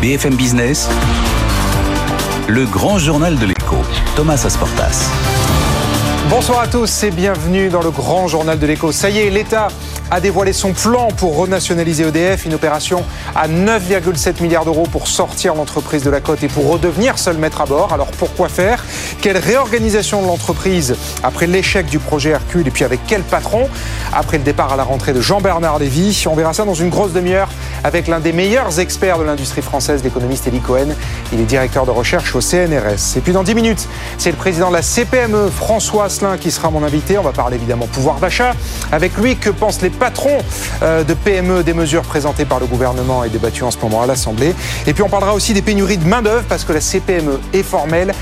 [0.00, 0.88] BFM Business,
[2.46, 3.76] le grand journal de l'écho,
[4.14, 5.10] Thomas Asportas.
[6.30, 8.92] Bonsoir à tous et bienvenue dans le grand journal de l'écho.
[8.92, 9.68] Ça y est, l'État
[10.10, 13.04] a dévoilé son plan pour renationaliser EDF, une opération
[13.34, 17.60] à 9,7 milliards d'euros pour sortir l'entreprise de la cote et pour redevenir seul maître
[17.60, 17.92] à bord.
[17.92, 18.84] Alors pourquoi faire?
[19.20, 23.68] Quelle réorganisation de l'entreprise après l'échec du projet Hercule et puis avec quel patron?
[24.12, 27.12] Après le départ à la rentrée de Jean-Bernard Lévy, on verra ça dans une grosse
[27.12, 27.48] demi-heure
[27.84, 30.88] avec l'un des meilleurs experts de l'industrie française, l'économiste Elie Cohen.
[31.32, 33.16] Il est directeur de recherche au CNRS.
[33.16, 36.70] Et puis dans 10 minutes, c'est le président de la CPME, François Asselin, qui sera
[36.70, 37.18] mon invité.
[37.18, 38.54] On va parler évidemment pouvoir d'achat.
[38.92, 40.38] Avec lui, que pensent les patron
[40.82, 44.06] euh, de PME des mesures présentées par le gouvernement et débattues en ce moment à
[44.06, 44.54] l'Assemblée.
[44.86, 48.12] Et puis on parlera aussi des pénuries de main-d'œuvre parce que la CPME est formelle.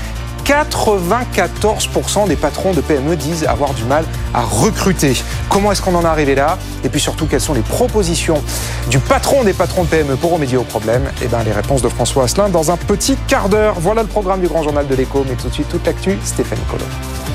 [0.47, 5.13] 94% des patrons de PME disent avoir du mal à recruter.
[5.49, 6.57] Comment est-ce qu'on en est arrivé là?
[6.85, 8.41] Et puis surtout, quelles sont les propositions
[8.89, 11.03] du patron des patrons de PME pour remédier au problème?
[11.21, 13.75] Eh bien, les réponses de François Asselin dans un petit quart d'heure.
[13.79, 16.59] Voilà le programme du Grand Journal de l'écho, mais tout de suite, toute l'actu, Stéphane
[16.71, 17.26] Collot.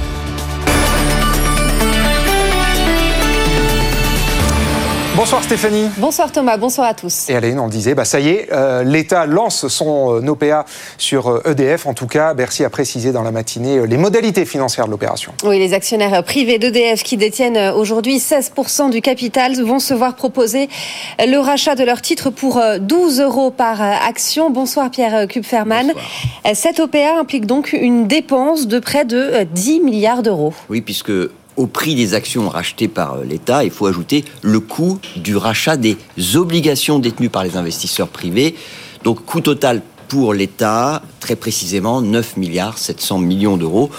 [5.14, 5.90] Bonsoir Stéphanie.
[5.98, 7.28] Bonsoir Thomas, bonsoir à tous.
[7.28, 10.64] Et Aline, on le disait, bah ça y est, euh, l'État lance son euh, OPA
[10.96, 11.84] sur EDF.
[11.84, 14.90] Euh, e en tout cas, Bercy a précisé dans la matinée les modalités financières de
[14.90, 15.34] l'opération.
[15.44, 20.70] Oui, les actionnaires privés d'EDF qui détiennent aujourd'hui 16% du capital vont se voir proposer
[21.18, 24.48] le rachat de leurs titres pour 12 euros par action.
[24.48, 25.92] Bonsoir Pierre Kupferman.
[26.54, 30.54] Cette OPA implique donc une dépense de près de 10 milliards d'euros.
[30.70, 31.12] Oui, puisque
[31.56, 35.76] au prix des actions rachetées par euh, l'État, il faut ajouter le coût du rachat
[35.76, 35.96] des
[36.34, 38.54] obligations détenues par les investisseurs privés.
[39.04, 43.90] Donc coût total pour l'État, très précisément 9 milliards 700 millions d'euros.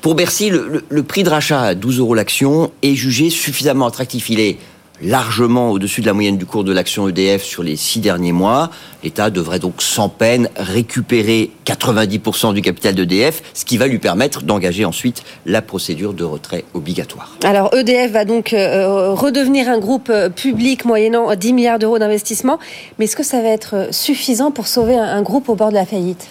[0.00, 4.30] Pour Bercy, le, prix de rachat à 12 euros l'action est jugé suffisamment attractif.
[4.30, 4.58] Il est
[5.02, 8.70] largement au-dessus de la moyenne du cours de l'action EDF sur les six derniers mois.
[9.04, 14.42] L'État devrait donc sans peine récupérer 90% du capital d'EDF, ce qui va lui permettre
[14.42, 17.36] d'engager ensuite la procédure de retrait obligatoire.
[17.44, 22.58] Alors EDF va donc euh, redevenir un groupe euh, public moyennant 10 milliards d'euros d'investissement,
[22.98, 25.86] mais est-ce que ça va être suffisant pour sauver un groupe au bord de la
[25.86, 26.26] faillite?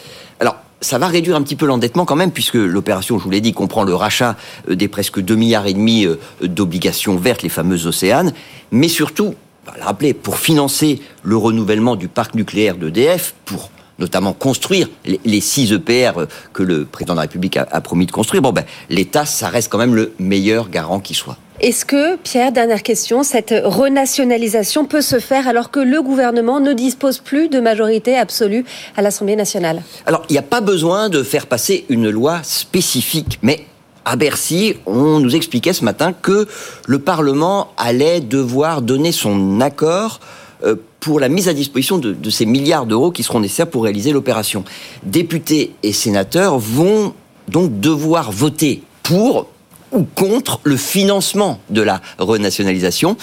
[0.82, 3.54] Ça va réduire un petit peu l'endettement quand même, puisque l'opération, je vous l'ai dit,
[3.54, 4.36] comprend le rachat
[4.70, 8.34] euh, des presque 2 milliards et demi euh, d'obligations vertes, les fameuses océanes,
[8.72, 14.34] mais surtout, bah, le rappeler, pour financer le renouvellement du parc nucléaire d'EDF, pour notamment
[14.34, 18.42] construire les, 6 EPR euh, que le président de la République a, promis de construire,
[18.42, 21.38] bon ben, l'État, ça reste quand même le meilleur garant qui soit.
[21.60, 26.72] Est-ce que, Pierre, dernière question, cette renationalisation peut se faire alors que le gouvernement ne
[26.74, 28.64] dispose plus de majorité absolue
[28.96, 29.82] à l'Assemblée nationale?
[30.06, 33.66] Alors, il n'y a pas besoin de faire passer une loi spécifique, mais
[34.06, 36.48] à Bercy, on nous expliquait ce matin que
[36.86, 40.20] le Parlement allait devoir donner son accord
[40.64, 43.86] euh, pour la mise à disposition de, de ces milliards d'euros qui seront nécessaires pour
[43.86, 44.64] réaliser l'opération.
[45.02, 47.16] Députés et sénateurs vont
[47.48, 49.48] donc devoir voter pour
[49.92, 53.18] ou contre le financement de la renationalisation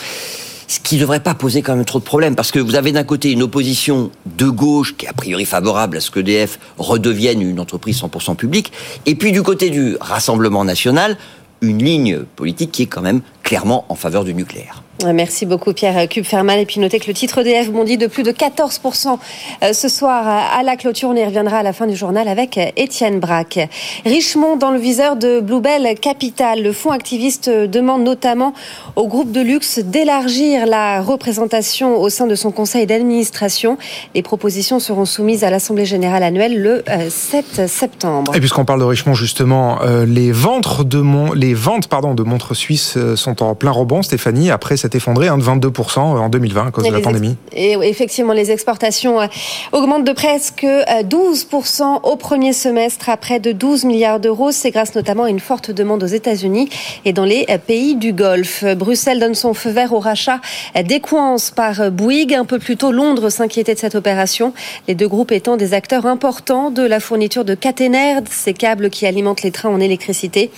[0.66, 2.92] ce qui ne devrait pas poser quand même trop de problèmes, parce que vous avez
[2.92, 6.58] d'un côté une opposition de gauche qui est a priori favorable à ce que DF
[6.78, 8.72] redevienne une entreprise 100% publique,
[9.06, 11.18] et puis du côté du Rassemblement national,
[11.60, 14.82] une ligne politique qui est quand même clairement en faveur du nucléaire.
[15.12, 16.58] Merci beaucoup Pierre Kupferman.
[16.58, 19.18] Et puis notez que le titre EDF bondit de plus de 14%
[19.62, 21.08] euh, ce soir à la clôture.
[21.10, 23.68] On y reviendra à la fin du journal avec euh, Étienne Braque.
[24.06, 26.62] Richemont dans le viseur de Bluebell Capital.
[26.62, 28.54] Le fonds activiste demande notamment
[28.96, 33.76] au groupe de luxe d'élargir la représentation au sein de son conseil d'administration.
[34.14, 38.34] Les propositions seront soumises à l'Assemblée générale annuelle le 7 euh, septembre.
[38.34, 42.96] Et puisqu'on parle de Richemont justement, les ventes de, les ventes, pardon, de montres suisses
[43.16, 46.84] sont en plein rebond, Stéphanie, après cette effondré hein, de 22% en 2020 à cause
[46.84, 47.36] de la pandémie.
[47.52, 49.26] Et effectivement, les exportations euh,
[49.72, 54.52] augmentent de presque 12% euh, au premier semestre à près de 12 milliards d'euros.
[54.52, 56.68] C'est grâce notamment à une forte demande aux États-Unis
[57.04, 58.64] et dans les euh, pays du Golfe.
[58.76, 60.40] Bruxelles donne son feu vert au rachat
[60.84, 62.34] d'Equans par Bouygues.
[62.34, 64.52] Un peu plus tôt, Londres s'inquiétait de cette opération.
[64.88, 69.06] Les deux groupes étant des acteurs importants de la fourniture de caténaires, ces câbles qui
[69.06, 70.50] alimentent les trains en électricité.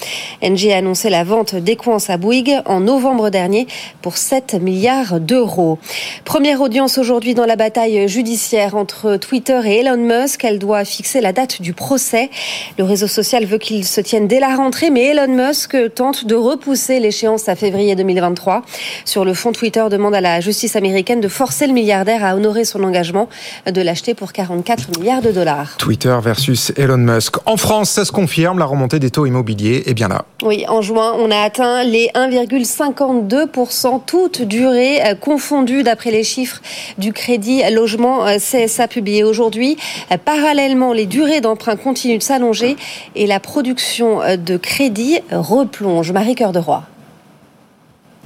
[0.43, 3.67] Engie a annoncé la vente d'Equans à Bouygues en novembre dernier
[4.03, 5.79] pour 7 milliards d'euros.
[6.25, 10.45] Première audience aujourd'hui dans la bataille judiciaire entre Twitter et Elon Musk.
[10.45, 12.31] Elle doit fixer la date du procès.
[12.79, 16.35] Le réseau social veut qu'il se tienne dès la rentrée, mais Elon Musk tente de
[16.35, 18.63] repousser l'échéance à février 2023.
[19.05, 22.65] Sur le fond, Twitter demande à la justice américaine de forcer le milliardaire à honorer
[22.65, 23.29] son engagement
[23.67, 25.77] de l'acheter pour 44 milliards de dollars.
[25.79, 27.37] Twitter versus Elon Musk.
[27.47, 30.25] En France, ça se confirme, la remontée des taux immobiliers est bien là.
[30.43, 32.11] Oui, en juin, on a atteint les
[32.59, 36.61] 1,52% toutes durées confondues d'après les chiffres
[36.99, 39.77] du crédit logement CSA publié aujourd'hui.
[40.25, 42.77] Parallèlement, les durées d'emprunt continuent de s'allonger
[43.15, 46.13] et la production de crédit replonge.
[46.13, 46.85] Marie Cœur de Roi.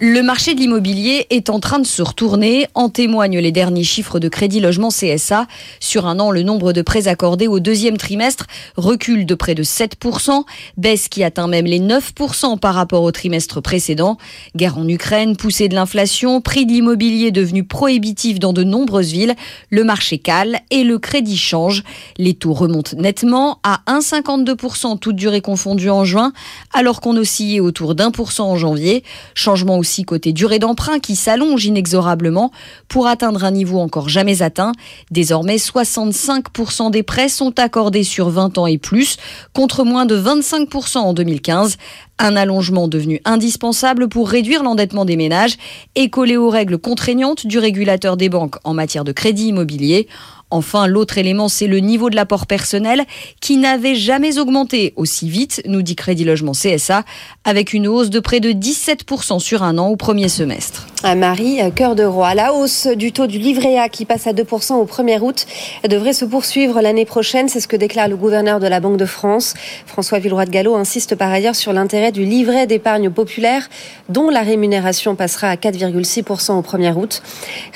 [0.02, 4.18] Le marché de l'immobilier est en train de se retourner, en témoignent les derniers chiffres
[4.18, 5.46] de crédit logement CSA.
[5.78, 8.46] Sur un an, le nombre de prêts accordés au deuxième trimestre
[8.78, 10.44] recule de près de 7%,
[10.78, 14.16] baisse qui atteint même les 9% par rapport au trimestre précédent.
[14.56, 19.34] Guerre en Ukraine, poussée de l'inflation, prix de l'immobilier devenu prohibitif dans de nombreuses villes,
[19.68, 21.82] le marché cale et le crédit change.
[22.16, 26.32] Les taux remontent nettement à 1,52% toute durée confondue en juin,
[26.72, 29.04] alors qu'on oscillait autour d'un pour cent en janvier.
[29.34, 32.50] Changement aussi côté durée d'emprunt qui s'allonge inexorablement
[32.88, 34.72] pour atteindre un niveau encore jamais atteint.
[35.10, 39.16] Désormais, 65% des prêts sont accordés sur 20 ans et plus,
[39.52, 41.76] contre moins de 25% en 2015.
[42.18, 45.56] Un allongement devenu indispensable pour réduire l'endettement des ménages
[45.94, 50.06] et coller aux règles contraignantes du régulateur des banques en matière de crédit immobilier.
[50.50, 53.04] Enfin, l'autre élément, c'est le niveau de l'apport personnel
[53.40, 57.04] qui n'avait jamais augmenté aussi vite, nous dit Crédit Logement CSA,
[57.44, 60.86] avec une hausse de près de 17% sur un an au premier semestre.
[61.16, 62.34] Marie, cœur de roi.
[62.34, 65.46] La hausse du taux du livret A qui passe à 2% au 1er août
[65.88, 67.48] devrait se poursuivre l'année prochaine.
[67.48, 69.54] C'est ce que déclare le gouverneur de la Banque de France.
[69.86, 73.68] François Villeroy de Gallo insiste par ailleurs sur l'intérêt du livret d'épargne populaire
[74.08, 77.22] dont la rémunération passera à 4,6% au 1er août.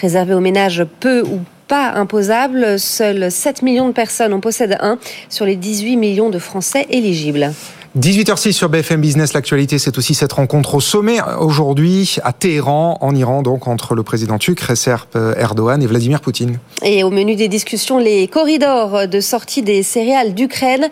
[0.00, 2.78] Réservé aux ménages peu ou pas imposable.
[2.78, 7.52] Seuls 7 millions de personnes en possèdent un sur les 18 millions de Français éligibles.
[7.96, 13.14] 18h06 sur BFM Business, l'actualité, c'est aussi cette rencontre au sommet aujourd'hui à Téhéran, en
[13.14, 16.58] Iran, donc entre le président turc Recep Erdogan et Vladimir Poutine.
[16.82, 20.88] Et au menu des discussions, les corridors de sortie des céréales d'Ukraine,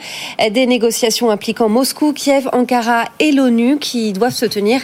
[0.52, 4.80] des négociations impliquant Moscou, Kiev, Ankara et l'ONU qui doivent se tenir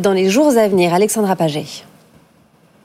[0.00, 0.94] dans les jours à venir.
[0.94, 1.66] Alexandra Paget.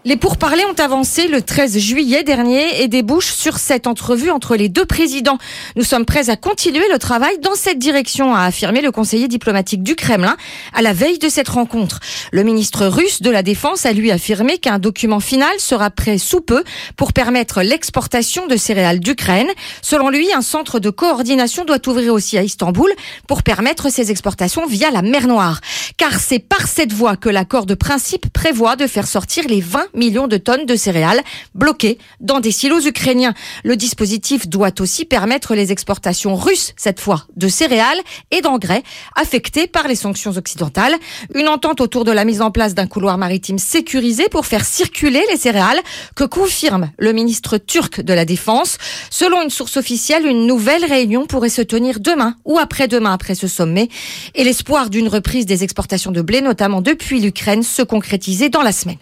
[0.03, 4.67] Les pourparlers ont avancé le 13 juillet dernier et débouchent sur cette entrevue entre les
[4.67, 5.37] deux présidents.
[5.75, 9.83] Nous sommes prêts à continuer le travail dans cette direction, a affirmé le conseiller diplomatique
[9.83, 10.37] du Kremlin
[10.73, 11.99] à la veille de cette rencontre.
[12.31, 16.41] Le ministre russe de la Défense a lui affirmé qu'un document final sera prêt sous
[16.41, 16.63] peu
[16.97, 19.49] pour permettre l'exportation de céréales d'Ukraine.
[19.83, 22.91] Selon lui, un centre de coordination doit ouvrir aussi à Istanbul
[23.27, 25.61] pour permettre ces exportations via la mer Noire.
[25.97, 29.90] Car c'est par cette voie que l'accord de principe prévoit de faire sortir les 20
[29.93, 31.21] millions de tonnes de céréales
[31.55, 33.33] bloquées dans des silos ukrainiens.
[33.63, 37.99] Le dispositif doit aussi permettre les exportations russes, cette fois, de céréales
[38.31, 38.83] et d'engrais
[39.15, 40.95] affectés par les sanctions occidentales.
[41.35, 45.23] Une entente autour de la mise en place d'un couloir maritime sécurisé pour faire circuler
[45.29, 45.81] les céréales
[46.15, 48.77] que confirme le ministre turc de la Défense.
[49.09, 53.47] Selon une source officielle, une nouvelle réunion pourrait se tenir demain ou après-demain après ce
[53.47, 53.89] sommet
[54.35, 58.71] et l'espoir d'une reprise des exportations de blé, notamment depuis l'Ukraine, se concrétiser dans la
[58.71, 58.97] semaine.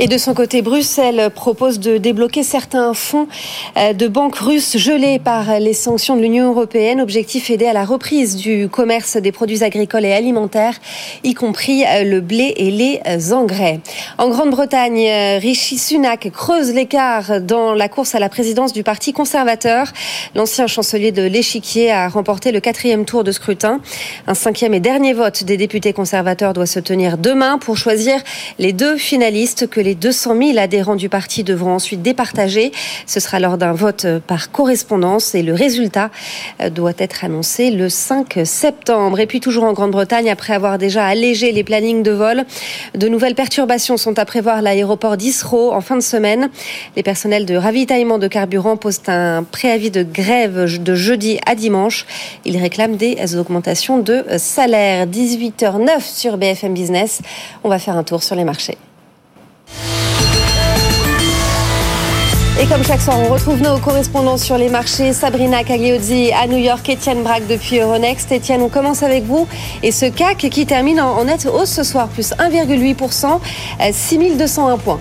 [0.00, 3.26] Et de son côté, Bruxelles propose de débloquer certains fonds
[3.76, 7.00] euh, de banques russes gelés par les sanctions de l'Union européenne.
[7.00, 10.78] Objectif aider à la reprise du commerce des produits agricoles et alimentaires,
[11.24, 13.80] y compris euh, le blé et les euh, engrais.
[14.18, 19.88] En Grande-Bretagne, Rishi Sunak creuse l'écart dans la course à la présidence du Parti conservateur.
[20.36, 23.80] L'ancien chancelier de l'échiquier a remporté le quatrième tour de scrutin.
[24.28, 28.20] Un cinquième et dernier vote des députés conservateurs doit se tenir demain pour choisir
[28.60, 32.72] les deux finalistes que les 200 000 adhérents du parti devront ensuite départager.
[33.06, 36.10] Ce sera lors d'un vote par correspondance et le résultat
[36.60, 39.20] euh, doit être annoncé le 5 septembre.
[39.20, 42.44] Et puis toujours en Grande-Bretagne, après avoir déjà allégé les plannings de vol,
[42.94, 46.50] de nouvelles perturbations sont à prévoir à l'aéroport d'Israël en fin de semaine.
[46.96, 52.06] Les personnels de ravitaillement de carburant posent un préavis de grève de jeudi à dimanche.
[52.44, 55.06] Ils réclament des augmentations de salaire.
[55.06, 57.20] 18h09 sur BFM Business.
[57.64, 58.78] On va faire un tour sur les marchés.
[62.60, 65.12] Et comme chaque soir, on retrouve nos correspondants sur les marchés.
[65.12, 68.32] Sabrina Cagliozzi à New York, Étienne Braque depuis Euronext.
[68.32, 69.46] Étienne, on commence avec vous.
[69.84, 73.38] Et ce CAC qui termine en nette hausse ce soir, plus 1,8%,
[73.92, 75.00] 6201 points.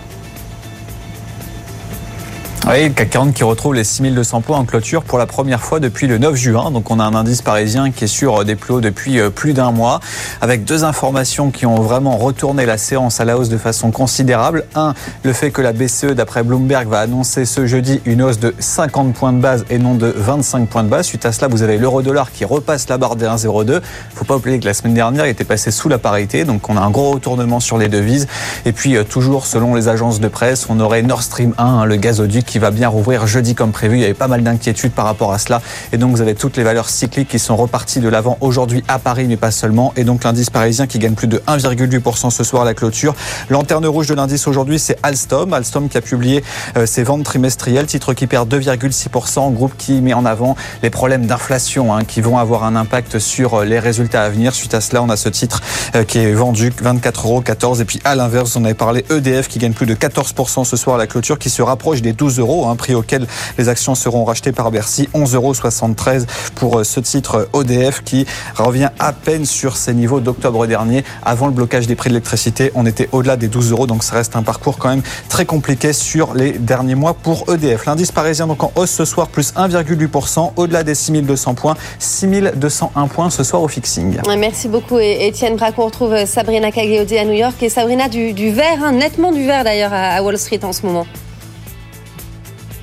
[2.70, 5.80] Oui, le CAC 40 qui retrouve les 6200 points en clôture pour la première fois
[5.80, 6.70] depuis le 9 juin.
[6.70, 9.54] Donc on a un indice parisien qui est sur des plus hauts depuis euh, plus
[9.54, 10.02] d'un mois,
[10.42, 14.66] avec deux informations qui ont vraiment retourné la séance à la hausse de façon considérable.
[14.76, 18.54] Un, le fait que la BCE, d'après Bloomberg, va annoncer ce jeudi une hausse de
[18.60, 21.06] 50 points de base et non de 25 points de base.
[21.06, 23.80] Suite à cela, vous avez l'euro-dollar qui repasse la barre des 1,02.
[24.14, 26.44] Faut pas oublier que la semaine dernière, il était passé sous la parité.
[26.44, 28.28] Donc on a un gros retournement sur les devises.
[28.66, 31.96] Et puis euh, toujours, selon les agences de presse, on aurait Nord Stream 1, le
[31.96, 33.98] gazoduc qui va bien rouvrir jeudi comme prévu.
[33.98, 35.62] Il y avait pas mal d'inquiétudes par rapport à cela.
[35.92, 39.00] Et donc, vous avez toutes les valeurs cycliques qui sont reparties de l'avant aujourd'hui à
[39.00, 39.94] Paris, mais pas seulement.
[39.96, 43.16] Et donc, l'indice parisien qui gagne plus de 1,8% ce soir à la clôture.
[43.50, 45.54] Lanterne rouge de l'indice aujourd'hui, c'est Alstom.
[45.54, 46.44] Alstom qui a publié
[46.78, 51.26] euh, ses ventes trimestrielles, titre qui perd 2,6%, groupe qui met en avant les problèmes
[51.26, 54.54] d'inflation hein, qui vont avoir un impact sur euh, les résultats à venir.
[54.54, 55.62] Suite à cela, on a ce titre
[55.96, 57.76] euh, qui est vendu 24,14 euros.
[57.82, 60.96] Et puis à l'inverse, on avait parlé EDF qui gagne plus de 14% ce soir
[60.96, 62.37] à la clôture, qui se rapproche des 12
[62.70, 63.28] un prix auquel
[63.58, 66.26] les actions seront rachetées par Bercy, 11,73 euros
[66.56, 68.26] pour ce titre EDF qui
[68.56, 71.04] revient à peine sur ses niveaux d'octobre dernier.
[71.24, 74.16] Avant le blocage des prix de l'électricité, on était au-delà des 12 euros, donc ça
[74.16, 77.86] reste un parcours quand même très compliqué sur les derniers mois pour EDF.
[77.86, 83.30] L'indice parisien donc en hausse ce soir, plus 1,8%, au-delà des 6200 points, 6201 points
[83.30, 84.18] ce soir au fixing.
[84.38, 85.82] Merci beaucoup Étienne Braco.
[85.82, 89.46] On retrouve Sabrina Cagliodi à New York et Sabrina du, du vert, hein, nettement du
[89.46, 91.06] vert d'ailleurs à Wall Street en ce moment.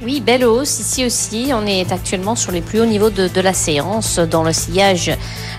[0.04, 0.80] Oui, belle hausse.
[0.80, 4.52] Ici aussi, on est actuellement sur les plus hauts niveaux de, la séance, dans le
[4.52, 5.10] sillage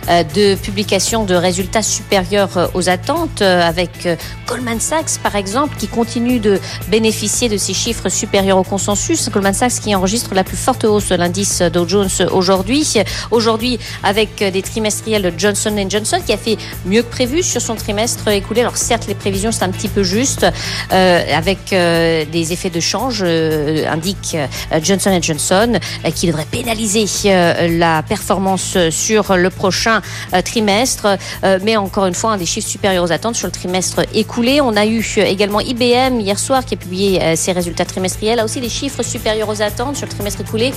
[0.07, 4.07] euh, de publication de résultats supérieurs euh, aux attentes, euh, avec
[4.45, 6.59] Goldman Sachs, par exemple, qui continue de
[6.89, 9.29] bénéficier de ces chiffres supérieurs au consensus.
[9.31, 12.87] Goldman Sachs qui enregistre la plus forte hausse de l'indice Dow Jones aujourd'hui.
[13.31, 18.27] Aujourd'hui, avec des trimestriels Johnson Johnson, qui a fait mieux que prévu sur son trimestre
[18.27, 18.61] écoulé.
[18.61, 20.45] Alors certes, les prévisions, c'est un petit peu juste,
[20.91, 25.73] avec des effets de change, indique euh, Johnson Johnson,
[26.05, 30.01] euh, qui devrait pénaliser euh, la performance sur le prochain
[30.43, 31.17] trimestre.
[31.63, 34.61] Mais encore une fois, un des chiffres supérieurs aux attentes sur le trimestre écoulé.
[34.61, 38.37] On a eu également IBM hier soir qui a publié ses résultats trimestriels.
[38.37, 40.73] Là aussi, des chiffres supérieurs aux attentes sur le trimestre écoulé.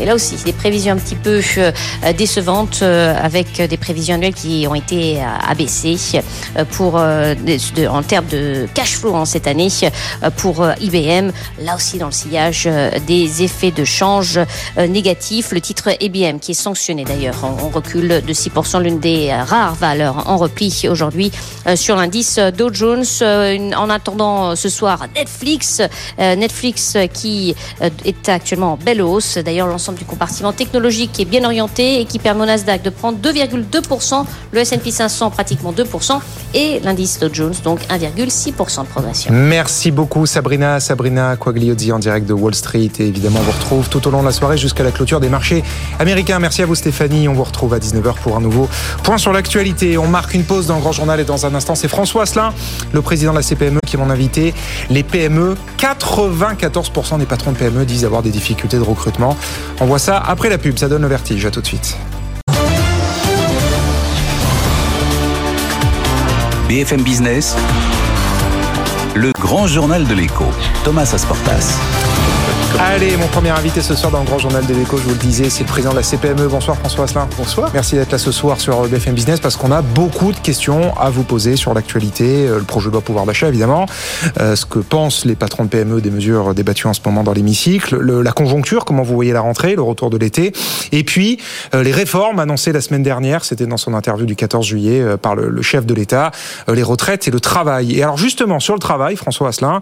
[0.00, 1.40] Et là aussi, des prévisions un petit peu
[2.16, 5.96] décevantes avec des prévisions annuelles qui ont été abaissées
[6.72, 9.68] pour, en termes de cash flow en cette année
[10.36, 11.30] pour IBM.
[11.60, 12.68] Là aussi, dans le sillage
[13.06, 14.38] des effets de change
[14.78, 15.52] euh, négatifs.
[15.52, 20.28] Le titre IBM qui est sanctionné d'ailleurs en recul de 6%, l'une des rares valeurs
[20.28, 21.30] en repli aujourd'hui
[21.66, 23.04] euh, sur l'indice Dow Jones.
[23.22, 25.80] Euh, en attendant ce soir Netflix,
[26.18, 27.54] Netflix qui
[28.04, 29.38] est actuellement en belle hausse.
[29.38, 33.18] D'ailleurs, l'ensemble du compartiment technologique est bien orienté et qui permet au Nasdaq de prendre
[33.18, 36.20] 2,2%, le S&P 500 pratiquement 2%
[36.54, 39.32] et l'indice Dow Jones donc 1,6% de progression.
[39.32, 43.88] Merci beaucoup Sabrina, Sabrina Quagliozzi en direct de Wall Street et évidemment on vous retrouve
[43.88, 45.62] tout au long de la soirée jusqu'à la clôture des marchés
[45.98, 46.38] américains.
[46.38, 48.68] Merci à vous Stéphanie, on vous retrouve à 19h pour un nouveau
[49.02, 49.98] point sur l'actualité.
[49.98, 52.52] On marque une pause dans le Grand Journal et dans un instant c'est François Asselin,
[52.92, 54.54] le président de la CPME qui est mon invité.
[54.90, 59.36] Les PME, 94% des patrons de PME disent avoir des difficultés de recrutement.
[59.80, 61.46] On voit ça après la pub, ça donne le vertige.
[61.46, 61.96] À tout de suite.
[66.68, 67.54] BFM Business,
[69.14, 70.46] le grand journal de l'écho,
[70.84, 71.78] Thomas Asportas.
[72.80, 75.16] Allez, mon premier invité ce soir dans le Grand Journal de l'écho, je vous le
[75.16, 76.48] disais, c'est le président de la CPME.
[76.48, 77.28] Bonsoir François Asselin.
[77.38, 77.70] Bonsoir.
[77.72, 81.08] Merci d'être là ce soir sur BFM Business parce qu'on a beaucoup de questions à
[81.08, 83.86] vous poser sur l'actualité, euh, le projet de loi pouvoir d'achat évidemment,
[84.40, 87.32] euh, ce que pensent les patrons de PME des mesures débattues en ce moment dans
[87.32, 90.52] l'hémicycle, la conjoncture, comment vous voyez la rentrée, le retour de l'été,
[90.90, 91.38] et puis
[91.74, 95.36] euh, les réformes annoncées la semaine dernière, c'était dans son interview du 14 juillet par
[95.36, 96.32] le, chef de l'État,
[96.68, 97.96] les retraites et le travail.
[97.96, 99.80] Et alors justement, sur le travail, François Asselin,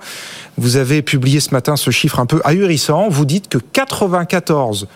[0.59, 2.82] vous avez publié ce matin ce chiffre un peu ahurissant.
[2.91, 4.87] Vous dites que 94%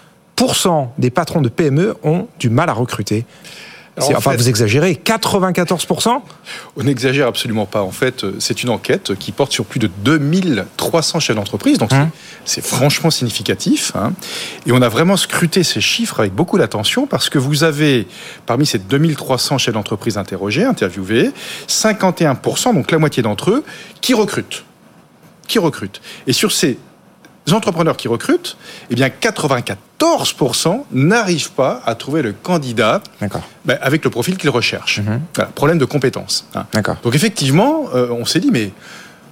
[0.99, 3.25] des patrons de PME ont du mal à recruter.
[3.99, 6.21] enfin, vous exagérez, 94%
[6.77, 7.83] On n'exagère absolument pas.
[7.83, 11.93] En fait, euh, c'est une enquête qui porte sur plus de 2300 chefs d'entreprise, donc
[11.93, 12.11] hein
[12.45, 13.93] c'est franchement significatif.
[13.97, 14.13] Hein.
[14.67, 18.07] Et on a vraiment scruté ces chiffres avec beaucoup d'attention parce que vous avez,
[18.45, 21.31] parmi ces 2300 chefs d'entreprise interrogés, interviewés,
[21.69, 23.65] 51%, donc la moitié d'entre eux,
[24.01, 24.65] qui recrutent
[25.47, 26.01] qui recrutent.
[26.27, 26.79] Et sur ces
[27.55, 28.57] entrepreneurs qui recrutent,
[28.91, 33.01] eh bien 94% n'arrivent pas à trouver le candidat
[33.65, 35.01] ben, avec le profil qu'ils recherchent.
[35.01, 35.47] Mhm.
[35.55, 36.47] problème de compétences.
[36.55, 36.67] Hein.
[37.03, 38.73] Donc effectivement, euh, on s'est dit, mais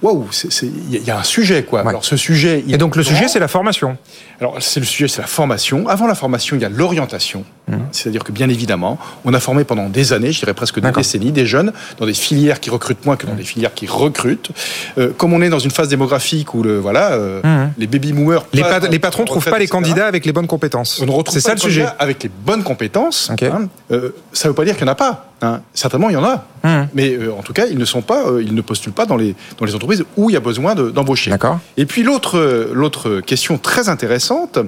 [0.01, 0.27] waouh,
[0.61, 1.87] il y a un sujet quoi.
[1.87, 2.63] Alors ce sujet.
[2.67, 3.97] Et donc le sujet, c'est la formation.
[4.39, 5.87] Alors c'est le sujet, c'est la formation.
[5.87, 7.45] Avant la formation, il y a l'orientation.
[7.67, 7.77] Mmh.
[7.91, 11.31] C'est-à-dire que bien évidemment, on a formé pendant des années, je dirais presque des décennies,
[11.31, 13.37] des jeunes dans des filières qui recrutent moins que dans mmh.
[13.37, 14.51] des filières qui recrutent.
[14.97, 17.73] Euh, comme on est dans une phase démographique où le voilà, euh, mmh.
[17.77, 20.99] les baby boomers, les, les patrons ne trouvent pas les candidats avec les bonnes compétences.
[21.01, 23.31] On ne retrouve pas ça le sujet avec les bonnes compétences.
[23.31, 23.67] Hein.
[23.91, 25.31] Euh, ça ne veut pas dire qu'il n'y en a pas.
[25.41, 25.61] Hein.
[25.73, 26.45] Certainement, il y en a.
[26.93, 29.65] Mais en tout cas, ils ne sont pas, ils ne postulent pas dans les dans
[29.65, 31.31] les entreprises où il y a besoin d'embaucher.
[31.77, 34.59] Et puis l'autre l'autre question très intéressante,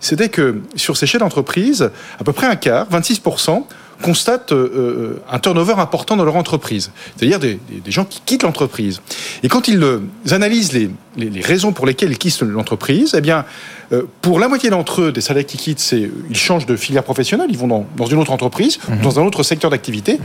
[0.00, 3.64] c'était que sur ces chefs d'entreprise, à peu près un quart, 26%,
[4.02, 9.00] constatent euh, euh, un turnover important dans leur entreprise, c'est-à-dire des, gens qui quittent l'entreprise.
[9.42, 9.82] Et quand ils
[10.30, 13.83] analysent les, les, les raisons pour lesquelles ils quittent l'entreprise, eh bien, euh,
[14.20, 17.48] pour la moitié d'entre eux, des salariés qui quittent, c'est ils changent de filière professionnelle,
[17.50, 20.18] ils vont dans, dans une autre entreprise, dans un autre secteur d'activité.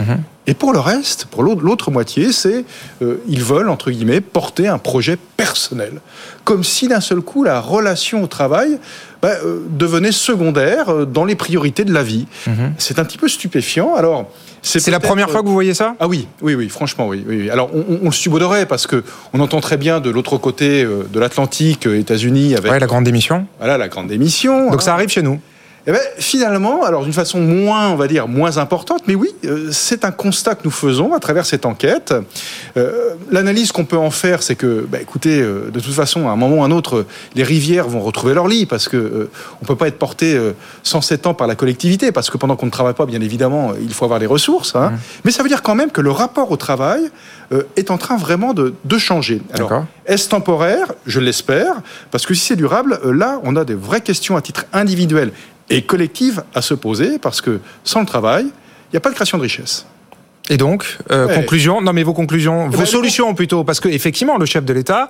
[0.47, 2.65] Et pour le reste, pour l'autre moitié, c'est
[3.01, 6.01] euh, ils veulent entre guillemets porter un projet personnel,
[6.43, 8.79] comme si d'un seul coup la relation au travail
[9.21, 12.25] bah, euh, devenait secondaire euh, dans les priorités de la vie.
[12.77, 13.93] C'est un petit peu stupéfiant.
[13.95, 15.95] Alors C'est la première fois que vous voyez ça?
[15.99, 17.23] Ah oui, oui, oui, franchement, oui.
[17.27, 17.49] oui, oui.
[17.49, 20.83] Alors, on, on- on le subodorait parce que on entend très bien de l'autre côté
[20.83, 23.45] euh, de l'Atlantique, euh, États-Unis, avec Ouais, la grande démission.
[23.57, 24.65] voilà la grande démission.
[24.71, 24.85] Donc hein.
[24.85, 25.39] ça arrive chez nous.
[25.89, 29.69] Eh ben, finalement, alors d'une façon moins, on va dire, moins importante, mais oui, euh,
[29.71, 32.13] c'est un constat que nous faisons à travers cette enquête.
[32.77, 36.31] Euh, L'analyse qu'on peut en faire, c'est que, bah, écoutez, euh, de toute façon, à
[36.31, 39.31] un moment ou à un autre, les rivières vont retrouver leur lit parce que euh,
[39.63, 40.51] on peut pas être porté euh,
[40.83, 43.91] 107 ans par la collectivité, parce que pendant qu'on ne travaille pas, bien évidemment, il
[43.91, 44.75] faut avoir les ressources.
[44.75, 44.93] hein.
[45.25, 47.09] Mais ça veut dire quand même que le rapport au travail
[47.77, 49.41] est en train vraiment de, de changer.
[49.55, 50.85] Alors, est-ce temporaire?
[51.07, 51.81] Je l'espère,
[52.11, 55.31] parce que si c'est durable, là, on a des vraies questions à titre individuel
[55.69, 59.15] et collective à se poser, parce que sans le travail, il n'y a pas de
[59.15, 59.85] création de richesse.
[60.49, 61.35] Et donc, euh, Ouais.
[61.35, 64.73] conclusion, non mais vos conclusions, vos ben, solutions plutôt, parce que effectivement, le chef de
[64.73, 65.07] l'État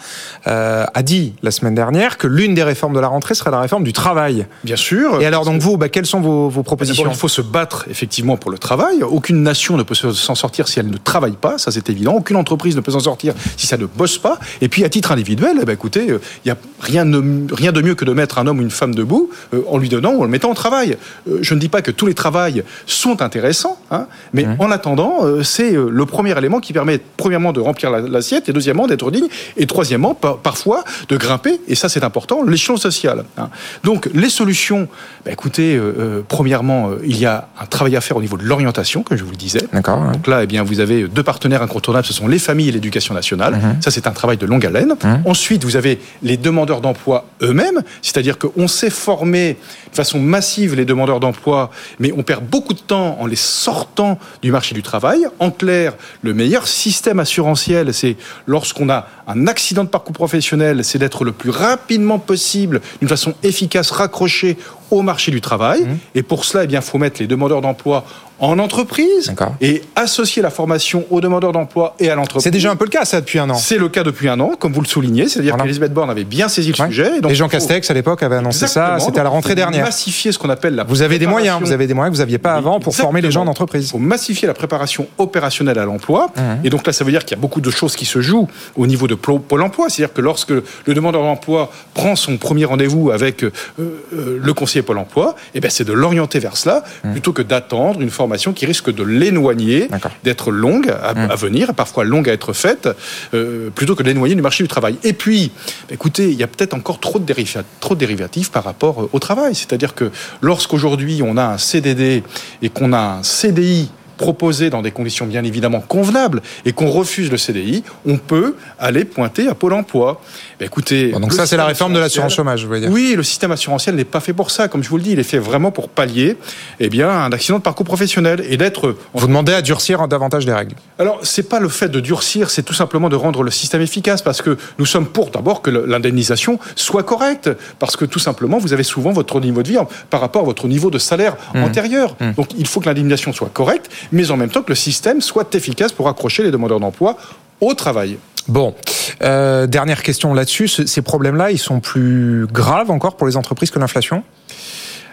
[0.48, 3.62] euh, a dit la semaine dernière que l'une des réformes de la rentrée serait la
[3.62, 4.46] réforme du travail.
[4.64, 5.22] Bien sûr.
[5.22, 8.38] Et alors donc vous, bah, quelles sont vos, vos propositions il faut se battre effectivement
[8.38, 9.02] pour le travail.
[9.04, 12.14] Aucune nation ne peut se- s'en sortir si elle ne travaille pas, ça c'est évident.
[12.14, 14.40] Aucune entreprise ne peut s'en sortir si ça ne bosse pas.
[14.62, 17.72] Et puis à titre individuel, eh ben, écoutez, euh, il n'y a rien de, rien
[17.72, 20.12] de mieux que de mettre un homme ou une femme debout euh, en lui donnant
[20.14, 20.98] ou en le mettant au travail.
[21.30, 25.26] Euh, je ne dis pas que tous les travails sont intéressants, hein, mais en attendant,
[25.26, 28.88] euh, c'est euh, le premier élément qui permet premièrement de remplir la- l'assiette et deuxièmement
[28.88, 33.24] d'être digne et troisièmement par- parfois de grimper et ça c'est important l'échelon social.
[33.38, 33.50] hein.
[33.84, 34.88] Donc les solutions,
[35.26, 38.38] bah, écoutez, euh, euh, premièrement euh, il y a un travail à faire au niveau
[38.38, 39.62] de l'orientation comme je vous le disais.
[39.74, 40.02] D'accord.
[40.02, 40.12] ouais.
[40.14, 43.14] Donc là, eh bien, vous avez deux partenaires incontournables, ce sont les familles et l'éducation
[43.14, 43.60] nationale.
[43.82, 44.96] Ça, c'est un travail de longue haleine.
[45.26, 49.58] Ensuite, vous avez les demandeurs d'emploi eux-mêmes, c'est-à-dire qu'on sait former
[49.92, 51.70] de façon massive les demandeurs d'emploi,
[52.00, 55.19] mais on perd beaucoup de temps en les sortant du marché du travail.
[55.40, 61.00] En clair, le meilleur système assurantiel, c'est lorsqu'on a un accident de parcours professionnel, c'est
[61.00, 64.58] d'être le plus rapidement possible, d'une façon efficace, raccroché
[64.92, 65.86] au marché du travail.
[66.16, 68.06] Et pour cela, eh bien, faut mettre les demandeurs d'emploi
[68.40, 72.44] en entreprise et associer la formation aux demandeurs d'emploi et à l'entreprise.
[72.44, 73.56] C'est déjà un peu le cas ça depuis un an.
[73.56, 75.64] C'est le cas depuis un an, comme vous le soulignez, c'est-à-dire Voilà.
[75.66, 76.88] qu'Elisabeth Borne avait bien saisi le Ouais.
[76.88, 77.18] sujet.
[77.18, 79.30] Et, donc, Et Jean il faut Castex à l'époque avait annoncé ça, c'était à la
[79.30, 79.86] rentrée dernière.
[79.86, 82.22] Massifier ce qu'on appelle la Vous avez des moyens, vous avez des moyens que vous
[82.24, 83.86] n'aviez pas avant pour former les gens d'entreprise.
[83.88, 86.32] Il faut massifier la préparation opérationnelle à l'emploi.
[86.64, 88.48] Et donc là, ça veut dire qu'il y a beaucoup de choses qui se jouent
[88.76, 89.90] au niveau de Pôle emploi.
[89.90, 94.82] C'est-à-dire que lorsque le demandeur d'emploi prend son premier rendez-vous avec euh, euh, le conseiller
[94.84, 98.10] Pôle emploi, eh ben, c'est de l'orienter vers cela plutôt que d'attendre une
[98.54, 99.88] qui risque de l'éloigner,
[100.24, 102.90] d'être longue à, à venir, parfois longue à être faite,
[103.34, 104.98] euh, plutôt que de l'éloigner du marché du travail.
[105.04, 105.52] Et puis,
[105.88, 107.34] bah, écoutez, il y a peut-être encore trop de,
[107.80, 109.56] trop de dérivatifs par rapport euh, au travail.
[109.56, 110.12] C'est-à-dire que
[110.42, 112.24] lorsqu'aujourd'hui on a un CDD
[112.62, 113.90] et qu'on a un CDI
[114.20, 119.06] proposé dans des conditions bien évidemment convenables et qu'on refuse le CDI, on peut aller
[119.06, 120.22] pointer à Pôle emploi.
[120.60, 122.90] Bah, écoutez, Bon, donc ça c'est la réforme de l'assurance chômage, dire.
[122.92, 124.68] oui, le système assurantiel n'est pas fait pour ça.
[124.68, 126.36] Comme je vous le dis, il est fait vraiment pour pallier
[126.82, 130.54] eh bien, un accident de parcours professionnel et d'être Vous demandez à durcir davantage les
[130.54, 130.76] règles.
[131.00, 134.22] alors, c'est pas le fait de durcir, c'est tout simplement de rendre le système efficace,
[134.22, 138.74] parce que nous sommes pour d'abord que l'indemnisation soit correcte, parce que tout simplement, vous
[138.74, 139.78] avez souvent votre niveau de vie
[140.10, 142.18] par rapport à votre niveau de salaire antérieur.
[142.36, 145.54] Donc, il faut que l'indemnisation soit correcte, mais en même temps que le système soit
[145.56, 147.18] efficace pour accrocher les demandeurs d'emploi
[147.62, 148.18] au travail.
[148.48, 148.74] Bon,
[149.22, 150.68] euh, dernière question là-dessus.
[150.68, 154.24] Ce- Ces problèmes-là, ils sont plus graves encore pour les entreprises que l'inflation?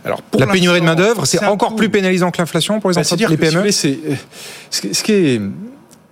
[0.04, 2.94] Alors, pour La pénurie de l'instant, main-d'œuvre, c'est encore plus pénalisant que l'inflation pour les
[2.94, 3.60] Bah, entreprises, les que, PME si vous
[4.00, 4.16] voulez,
[4.70, 5.40] c'est- ce qui- est,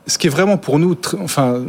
[0.09, 1.63] ce qui est vraiment pour nous, enfin,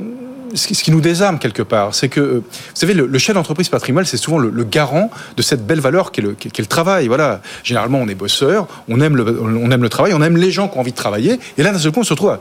[0.55, 4.05] ce qui, nous désarme quelque part, c'est que, euh, vous savez, le, chef d'entreprise patrimonial,
[4.05, 7.07] c'est souvent le, garant de cette belle valeur qu'est le, le travail.
[7.07, 7.41] Voilà.
[7.63, 10.67] Généralement, on est bosseur, on aime le, on aime le travail, on aime les gens
[10.67, 12.39] qui ont envie de travailler, et là, d'un seul coup, on se retrouve à-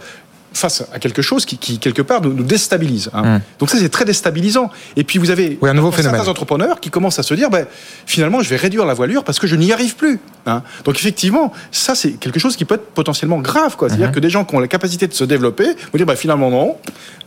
[0.55, 3.11] face à quelque chose qui, qui, quelque part, nous, nous déstabilise.
[3.13, 3.41] hein.
[3.59, 4.71] Donc ça, c'est très déstabilisant.
[4.97, 5.59] Et puis, vous avez.
[5.61, 7.67] Oui, un nouveau certains entrepreneurs qui commencent à se dire, ben,
[8.07, 10.21] finalement, je vais réduire la voilure parce que je n'y arrive plus.
[10.47, 10.63] hein.
[10.85, 13.77] Donc effectivement, ça c'est quelque chose qui peut être potentiellement grave.
[13.77, 13.89] quoi.
[13.89, 16.51] C'est-à-dire que des gens qui ont la capacité de se développer vont dire, ben, finalement
[16.51, 16.77] non,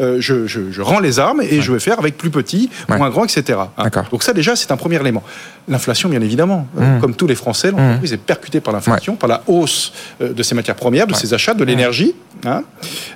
[0.02, 2.98] euh, je, je, je rends les armes et je vais faire avec plus petit, Ouais.
[2.98, 3.60] moins grand, etc.
[3.78, 3.84] hein.
[4.12, 5.24] Donc ça déjà, c'est un premier élément.
[5.68, 7.02] L'inflation, bien évidemment, Euh, Mhm.
[7.02, 10.56] comme tous les Français, l'entreprise est percutée par l'inflation, par la hausse euh, de ses
[10.56, 12.14] matières premières, de ses achats, de l'énergie.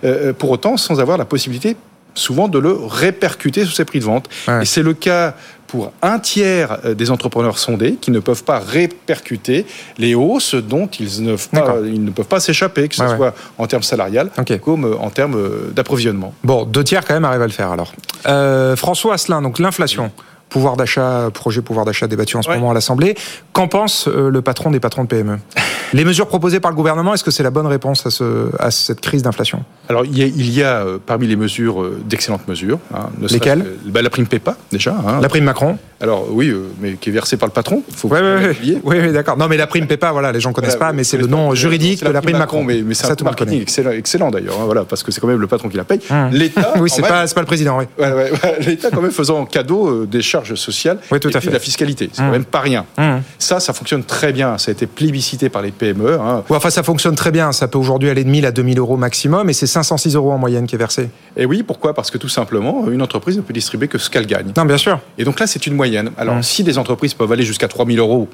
[0.03, 0.07] Hein.
[0.07, 1.75] Euh, pour autant, sans avoir la possibilité
[2.13, 4.27] souvent de le répercuter sur ses prix de vente.
[4.47, 4.63] Ouais.
[4.63, 5.33] Et c'est le cas
[5.67, 9.65] pour un tiers euh, des entrepreneurs sondés qui ne peuvent pas répercuter
[9.97, 11.77] les hausses dont ils ne, pas, D'accord.
[11.85, 13.15] ils ne peuvent pas s'échapper, que ce Ouais, ouais.
[13.15, 14.59] soit en termes salarial Ok.
[14.59, 16.33] comme euh, en termes euh, d'approvisionnement.
[16.43, 17.93] Bon, deux tiers quand même arrivent à le faire alors.
[18.27, 20.11] Euh, François Asselin, donc l'inflation.
[20.51, 22.55] Pouvoir d'achat, projet pouvoir d'achat débattu en ce Ouais.
[22.55, 23.15] moment à l'Assemblée.
[23.53, 25.37] Qu'en pense euh, le patron des patrons de PME
[25.93, 28.71] Les mesures proposées par le gouvernement, est-ce que c'est la bonne réponse à, ce, à
[28.71, 29.63] cette crise d'inflation?
[29.89, 32.79] Alors, il y a, il y a, euh, parmi les mesures euh, d'excellentes mesures.
[32.93, 33.63] hein, ne Lesquelles?
[33.63, 34.91] que- bah, La prime PEPA, déjà.
[35.05, 35.19] hein.
[35.21, 37.83] La prime Macron Alors, oui, mais qui est versée par le patron.
[37.93, 39.35] Faut Oui, pas oui, oui, d'accord.
[39.37, 41.53] Non, mais la prime PEPA, voilà, les gens connaissent Voilà, pas, mais c'est le nom
[41.55, 42.63] juridique de la prime Macron.
[42.63, 45.19] Mais, mais c'est Ça, un tout marketing excellent, excellent d'ailleurs, hein, voilà, parce que c'est
[45.19, 45.99] quand même le patron qui la paye.
[46.09, 46.29] Hum.
[46.31, 47.85] L'État, Oui, c'est pas, pas le président, oui.
[47.99, 51.39] Ouais, ouais, ouais, L'État quand même faisant cadeau des charges sociales Oui, tout et à
[51.39, 51.49] puis fait.
[51.51, 52.10] de la fiscalité.
[52.13, 52.86] C'est quand même pas rien.
[52.97, 53.21] Hum.
[53.39, 54.58] Ça, ça fonctionne très bien.
[54.58, 56.19] Ça a été plébiscité par les PME.
[56.19, 56.43] hein.
[56.49, 57.51] Ouais, enfin, ça fonctionne très bien.
[57.51, 60.38] Ça peut aujourd'hui aller de 1000 à 2000 euros maximum, et c'est 506 euros en
[60.38, 61.10] moyenne qui est versé.
[61.38, 61.93] Et oui, pourquoi?
[61.93, 64.51] Parce que tout simplement, une entreprise ne peut distribuer que ce qu'elle gagne.
[64.58, 64.99] Non, bien sûr.
[65.17, 66.12] Et donc là, c'est une moyenne.
[66.17, 66.43] Alors, Hum.
[66.43, 68.27] si des entreprises peuvent aller jusqu'à 3000 euros,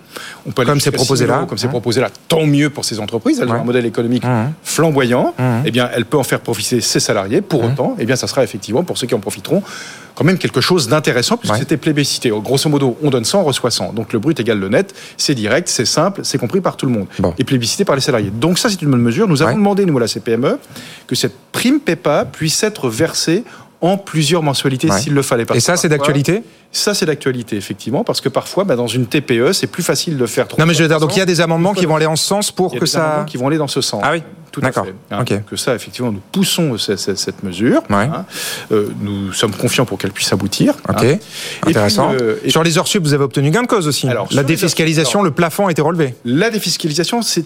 [0.45, 1.37] on peut aller Comme jusqu'à c'est proposé 6 000 là.
[1.39, 3.39] euros, Comme c'est proposé là, tant mieux pour ces entreprises.
[3.41, 4.23] Elles ont un modèle économique
[4.63, 5.33] flamboyant.
[5.65, 7.41] Eh bien, elle peut en faire profiter ses salariés.
[7.41, 9.63] Pour autant, eh bien, ça sera effectivement, pour ceux qui en profiteront,
[10.17, 11.59] quand même quelque chose d'intéressant, puisque Ouais.
[11.59, 12.31] c'était plébiscité.
[12.31, 13.93] Grosso modo, on donne 100, on reçoit 100.
[13.93, 16.91] Donc le brut égale le net, c'est direct, c'est simple, c'est compris par tout le
[16.91, 17.05] monde.
[17.19, 17.33] Bon.
[17.37, 18.31] Et plébiscité par les salariés.
[18.31, 19.27] Donc ça, c'est une bonne mesure.
[19.27, 19.57] Nous avons Ouais.
[19.57, 20.57] demandé, nous, à la CPME,
[21.05, 23.43] que cette prime PEPA puisse être versée
[23.81, 24.99] en plusieurs mensualités Ouais.
[24.99, 25.45] s'il le fallait.
[25.45, 29.05] Parce Et ça, c'est d'actualité ça, c'est d'actualité, effectivement, parce que parfois, bah, dans une
[29.07, 30.47] TPE, c'est plus facile de faire.
[30.59, 32.17] Non, mais je veux dire, donc il y a des amendements qui vont aller en
[32.17, 33.23] ce sens pour que des ça.
[33.25, 34.01] qui vont aller dans ce sens.
[34.03, 34.85] Ah oui tout à D'accord.
[34.85, 34.95] fait.
[35.11, 35.19] hein.
[35.21, 35.45] Ok.
[35.45, 37.83] Que ça, effectivement, nous poussons cette, cette- cette mesure.
[37.89, 37.95] Ouais.
[38.11, 38.25] hein.
[38.71, 40.73] Euh, nous sommes confiants pour qu'elle puisse aboutir.
[40.89, 41.17] Ok, hein.
[41.65, 42.09] Et intéressant.
[42.09, 44.07] puis, euh, et Sur les sup, vous avez obtenu gain de cause aussi.
[44.09, 46.15] Alors, la défiscalisation, le plafond a été relevé.
[46.25, 47.45] La défiscalisation, c'est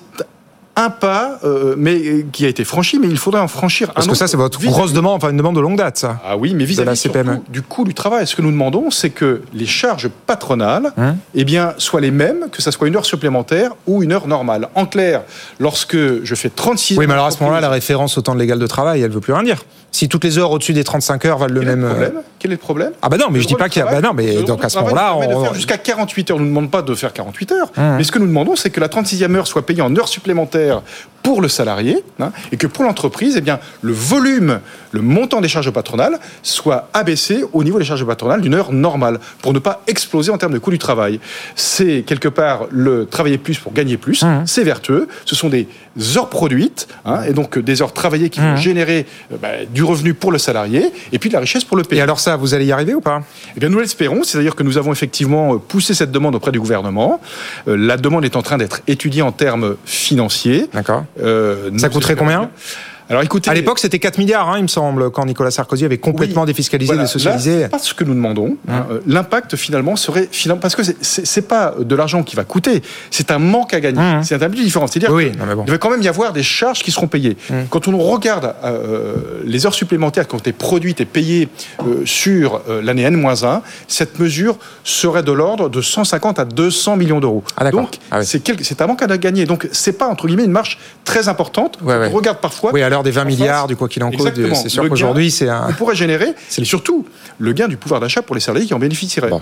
[0.84, 4.08] un pas, euh, mais qui a été franchi, mais il faudrait en franchir un Parce
[4.08, 6.20] que ça, c'est votre grosse demande, enfin une demande de longue date, ça.
[6.26, 7.10] Ah oui, mais vis-à-vis
[7.50, 8.28] du coût du travail.
[8.28, 11.15] Ce que nous demandons, c'est que les charges patronales Hum.
[11.36, 14.67] eh bien, soient les mêmes, que ça soit une heure supplémentaire ou une heure normale.
[14.76, 15.22] En clair,
[15.60, 18.60] lorsque je fais 36 Oui, mais alors à ce moment-là, la référence au temps légal
[18.60, 19.63] de travail, elle veut plus rien dire.
[19.91, 21.82] Si toutes les heures au-dessus des 35 heures valent le quel est même.
[21.82, 22.23] le euh, problème?
[22.39, 22.91] Quel est le problème?
[23.01, 23.91] Ah bah non, mais Le je dis pas qu'il y a.
[23.91, 25.43] Bah non, mais le donc à ce moment-là, on.
[25.43, 26.38] faire jusqu'à 48 heures.
[26.38, 27.71] On ne nous demande pas de faire 48 heures.
[27.77, 27.97] Hum.
[27.97, 30.82] Mais ce que nous demandons, c'est que la 36e heure soit payée en heures supplémentaires
[31.23, 34.60] pour le salarié hein, et que pour l'entreprise, eh bien, le volume,
[34.91, 39.19] le montant des charges patronales soit abaissé au niveau des charges patronales d'une heure normale
[39.41, 41.19] pour ne pas exploser en termes de coût du travail.
[41.56, 44.23] C'est quelque part le travailler plus pour gagner plus.
[44.23, 44.43] Hum.
[44.45, 45.08] C'est vertueux.
[45.25, 45.67] Ce sont des
[46.17, 48.58] heures produites hein, et donc euh, des heures travaillées qui vont Hum.
[48.58, 51.84] générer euh, bah, du revenu pour le salarié et puis de la richesse pour le
[51.84, 51.99] pays.
[51.99, 53.21] Et alors ça, vous allez y arriver ou pas?
[53.56, 56.60] Eh bien, nous l'espérons, c'est-à-dire que nous avons effectivement euh, poussé cette demande auprès du
[56.60, 57.21] gouvernement.
[57.67, 60.67] Euh, la demande est en train d'être étudiée en termes financiers.
[60.73, 61.06] D'accord.
[61.23, 62.39] Euh, Ça coûterait combien?
[62.41, 62.49] bien.
[63.12, 65.97] Alors écoutez, À l'époque, c'était 4 milliards, hein, il me semble, quand Nicolas Sarkozy avait
[65.97, 66.47] complètement Oui.
[66.47, 67.67] défiscalisé, Voilà, désocialisé.
[67.67, 68.56] pas ce que nous demandons.
[68.69, 68.86] hein.
[68.89, 73.32] Euh, L'impact finalement serait finalement parce que c'est- pas de l'argent qui va coûter, c'est
[73.32, 74.19] un manque à gagner.
[74.24, 74.88] C'est un but différent.
[74.88, 75.63] C'est-à-dire Oui, bon.
[75.67, 77.36] il va quand même y avoir des charges qui seront payées.
[77.69, 81.50] Quand on regarde euh, les heures supplémentaires qui ont été produites et payées
[81.86, 87.19] euh, sur euh, l'année N-1, cette mesure serait de l'ordre de 150 à 200 millions
[87.19, 87.43] d'euros.
[87.58, 87.69] Ah.
[87.71, 88.26] Donc Ah oui.
[88.62, 89.45] c'est un manque à gagner.
[89.45, 91.78] Donc c'est pas entre guillemets une marche très importante.
[91.82, 92.08] Ouais, Quand ouais.
[92.12, 92.71] On regarde parfois.
[92.74, 95.32] Oui, à des 20 en face, milliards, du quoi qu'il en coûte, c'est sûr qu'aujourd'hui,
[95.32, 95.68] c'est un.
[95.68, 97.06] qu'on pourrait générer, C'est surtout
[97.40, 99.30] le gain du pouvoir d'achat pour les salariés qui en bénéficieraient.
[99.30, 99.42] Bon.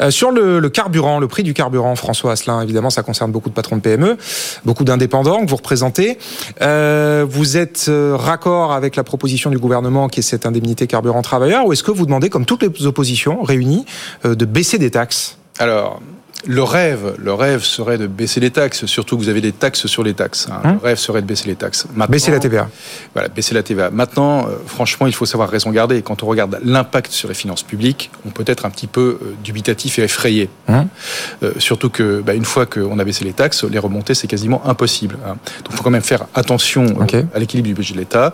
[0.00, 3.48] Euh, sur le, le carburant, le prix du carburant, François Asselin, évidemment, ça concerne beaucoup
[3.48, 4.16] de patrons de PME,
[4.64, 6.18] beaucoup d'indépendants que vous représentez.
[6.60, 11.22] Euh, vous êtes euh, raccord avec la proposition du gouvernement qui est cette indemnité carburant
[11.22, 13.84] travailleur, ou est-ce que vous demandez, comme toutes les oppositions réunies,
[14.24, 15.38] euh, de baisser des taxes?
[15.58, 16.00] Alors,
[16.46, 19.86] le rêve, le rêve serait de baisser les taxes, surtout que vous avez des taxes
[19.86, 20.48] sur les taxes.
[20.50, 20.60] hein.
[20.64, 20.78] Hum.
[20.82, 21.86] Le rêve serait de baisser les taxes.
[21.94, 22.68] Maintenant- Baisser la TVA
[23.14, 23.90] Voilà, baisser la TVA.
[23.90, 26.00] Maintenant, euh, franchement, il faut savoir raison garder.
[26.02, 29.34] Quand on regarde l'impact sur les finances publiques, on peut être un petit peu euh,
[29.44, 30.48] dubitatif et effrayé.
[30.68, 30.86] Hum.
[31.42, 34.66] Euh, surtout que, bah, une fois qu'on a baissé les taxes, les remonter, c'est quasiment
[34.66, 35.18] impossible.
[35.26, 35.36] hein.
[35.64, 36.86] Donc, il faut quand même faire attention
[37.34, 38.32] à l'équilibre du budget de l'État.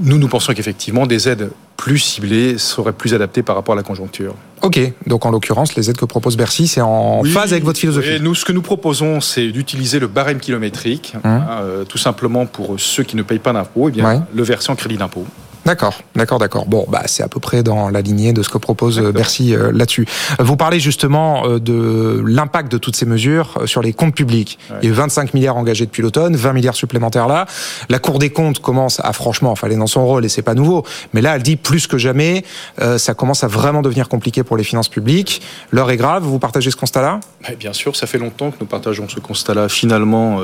[0.00, 3.82] Nous, nous pensons qu'effectivement, des aides plus ciblées seraient plus adaptées par rapport à la
[3.82, 4.34] conjoncture.
[4.62, 7.78] Ok, donc en l'occurrence, les aides que propose Bercy, c'est en Oui, phase avec votre
[7.78, 8.08] philosophie.
[8.14, 12.46] Et nous, ce que nous proposons, c'est d'utiliser le barème kilométrique, hein, euh, tout simplement
[12.46, 14.20] pour ceux qui ne payent pas d'impôts, eh bien, Ouais.
[14.34, 15.24] le verser en crédit d'impôt.
[15.66, 16.66] D'accord, d'accord, d'accord.
[16.66, 19.10] Bon, bah c'est à peu près dans la lignée de ce que propose euh.
[19.10, 20.06] Bercy euh, là-dessus.
[20.38, 24.60] Euh, Vous parlez justement euh, de l'impact de toutes ces mesures sur les comptes publics.
[24.70, 24.76] Ouais.
[24.82, 27.46] Il y a eu 25 milliards engagés depuis l'automne, 20 milliards supplémentaires là.
[27.88, 30.42] La Cour des comptes commence à franchement, enfin elle est dans son rôle et c'est
[30.42, 32.44] pas nouveau, mais là elle dit plus que jamais,
[32.80, 35.42] euh, ça commence à vraiment devenir compliqué pour les finances publiques.
[35.72, 36.22] L'heure est grave.
[36.22, 37.18] Vous partagez ce constat-là?
[37.48, 39.68] Ouais, bien sûr, ça fait longtemps que nous partageons ce constat-là.
[39.68, 40.38] Finalement,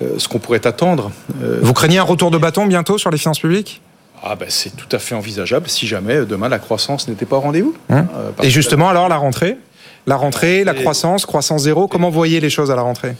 [0.00, 1.12] ce qu'on pourrait attendre.
[1.62, 3.80] Vous craignez un retour de bâton bientôt sur les finances publiques?
[4.22, 7.40] Ah ben, c'est tout à fait envisageable si jamais demain la croissance n'était pas au
[7.40, 7.74] rendez-vous.
[7.90, 8.06] Hein
[8.42, 9.56] Et justement, alors la rentrée?
[10.06, 13.16] La rentrée, la croissance, croissance zéro, comment vous voyez les choses à la rentrée?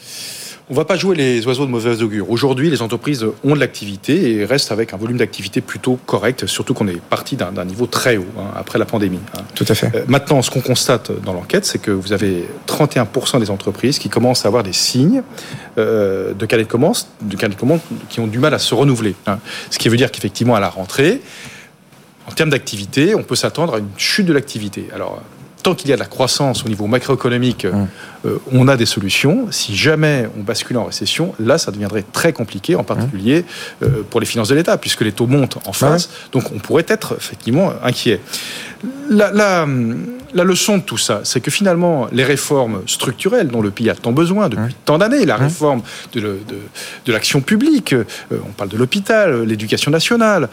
[0.69, 2.29] On ne va pas jouer les oiseaux de mauvaise augure.
[2.29, 6.75] Aujourd'hui, les entreprises ont de l'activité et restent avec un volume d'activité plutôt correct, surtout
[6.75, 9.21] qu'on est parti d'un niveau très haut hein, après la pandémie.
[9.37, 9.43] Hein.
[9.55, 9.95] Tout à fait.
[9.95, 14.09] Euh, maintenant, ce qu'on constate dans l'enquête, c'est que vous avez 31% des entreprises qui
[14.09, 15.23] commencent à avoir des signes
[15.79, 19.15] euh, de carnet de commandes, de de commandes qui ont du mal à se renouveler.
[19.29, 19.39] Hein.
[19.71, 21.21] Ce qui veut dire qu'effectivement, à la rentrée,
[22.29, 24.89] en termes d'activité, on peut s'attendre à une chute de l'activité.
[24.93, 25.23] Alors,
[25.67, 27.89] tant qu'il y a de la croissance au niveau macroéconomique, hum.
[28.25, 29.49] euh, on a des solutions.
[29.51, 33.45] Si jamais on bascule en récession, là, ça deviendrait très compliqué, en particulier
[33.83, 36.09] euh, pour les finances de l'État, puisque les taux montent en face.
[36.31, 38.21] Donc, on pourrait être effectivement inquiet.
[39.11, 39.67] La, la,
[40.35, 44.13] leçon de tout ça, c'est que finalement, les réformes structurelles dont le pays a tant
[44.13, 49.43] besoin depuis tant d'années, la réforme de, de, l'action publique, euh, on parle de l'hôpital,
[49.43, 50.49] l'éducation nationale,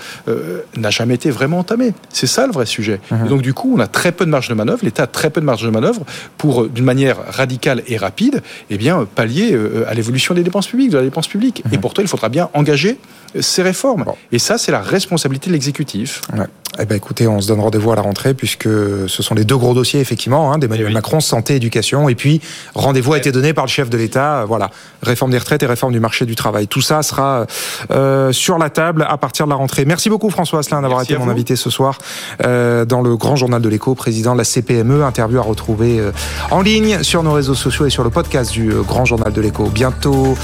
[0.77, 1.93] n'a jamais été vraiment entamée.
[2.09, 2.99] C'est ça le vrai sujet.
[3.11, 4.79] Et donc, du coup, on a très peu de marge de manœuvre.
[4.83, 6.03] L'État très peu de marge de manœuvre
[6.37, 10.67] pour, euh, d'une manière radicale et rapide, eh bien, pallier euh, à l'évolution des dépenses
[10.67, 11.63] publiques, de la dépense publique.
[11.71, 12.97] Et pour toi, il faudra bien engager
[13.35, 14.05] euh, ces réformes.
[14.31, 16.21] Et ça, c'est la responsabilité de l'exécutif.
[16.79, 19.57] Eh ben, écoutez, on se donne rendez-vous à la rentrée puisque ce sont les deux
[19.57, 22.41] gros dossiers effectivement hein, d'Emmanuel Macron, santé, éducation, et puis
[22.73, 24.45] rendez-vous a été donné par le chef de l'État.
[24.45, 26.67] Voilà, réforme des retraites et réforme du marché du travail.
[26.67, 27.45] Tout ça sera
[28.31, 29.85] sur la table à partir de la rentrée.
[29.85, 31.97] Merci beaucoup François Asselin d'avoir été mon invité ce soir
[32.39, 36.11] dans le grand journal de l'écho, président de la CPME Interview à retrouver euh,
[36.51, 39.41] en ligne sur nos réseaux sociaux et sur le podcast du euh, Grand Journal de
[39.41, 39.65] l'écho.
[39.65, 40.35] Bientôt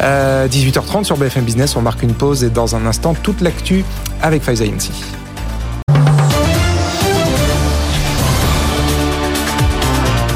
[0.02, 1.76] euh, sur BFM Business.
[1.76, 3.84] On marque une pause et dans un instant, toute l'actu
[4.22, 4.92] avec Faiza Younsi.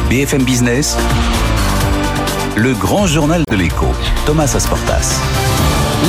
[0.08, 0.96] BFM Business,
[2.54, 3.86] le grand journal de l'écho,
[4.26, 5.18] Thomas Asportas.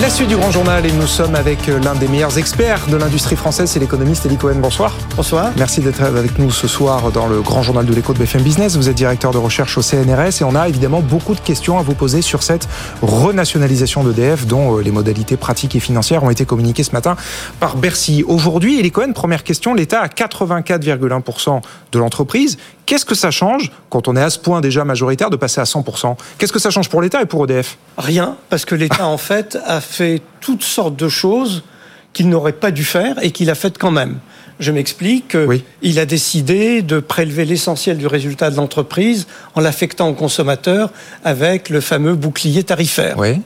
[0.01, 2.97] La suite du grand journal et nous sommes avec euh, l'un des meilleurs experts de
[2.97, 4.55] l'industrie française, c'est l'économiste Elie Cohen.
[4.55, 4.97] Bonsoir.
[5.15, 5.51] Bonsoir.
[5.55, 8.75] Merci d'être avec nous ce soir dans le grand journal de l'écho de BFM Business.
[8.75, 11.83] Vous êtes directeur de recherche au CNRS et on a évidemment beaucoup de questions à
[11.83, 12.67] vous poser sur cette
[13.03, 17.15] renationalisation d'EDF dont euh, les modalités pratiques et financières ont été communiquées ce matin
[17.59, 18.25] par Bercy.
[18.27, 22.57] Aujourd'hui, Elie Cohen, première question, l'État a 84,1% de l'entreprise.
[22.85, 25.63] Qu'est-ce que ça change quand on est à ce point déjà majoritaire de passer à
[25.63, 29.17] 100% Qu'est-ce que ça change pour l'État et pour EDF Rien, parce que l'État en
[29.17, 31.63] fait a fait toutes sortes de choses
[32.11, 34.19] qu'il n'aurait pas dû faire et qu'il a faites quand même.
[34.59, 35.35] Je m'explique.
[35.81, 40.91] Il a décidé de prélever l'essentiel du résultat de l'entreprise en l'affectant aux consommateurs
[41.23, 43.17] avec le fameux bouclier tarifaire.
[43.17, 43.41] Oui.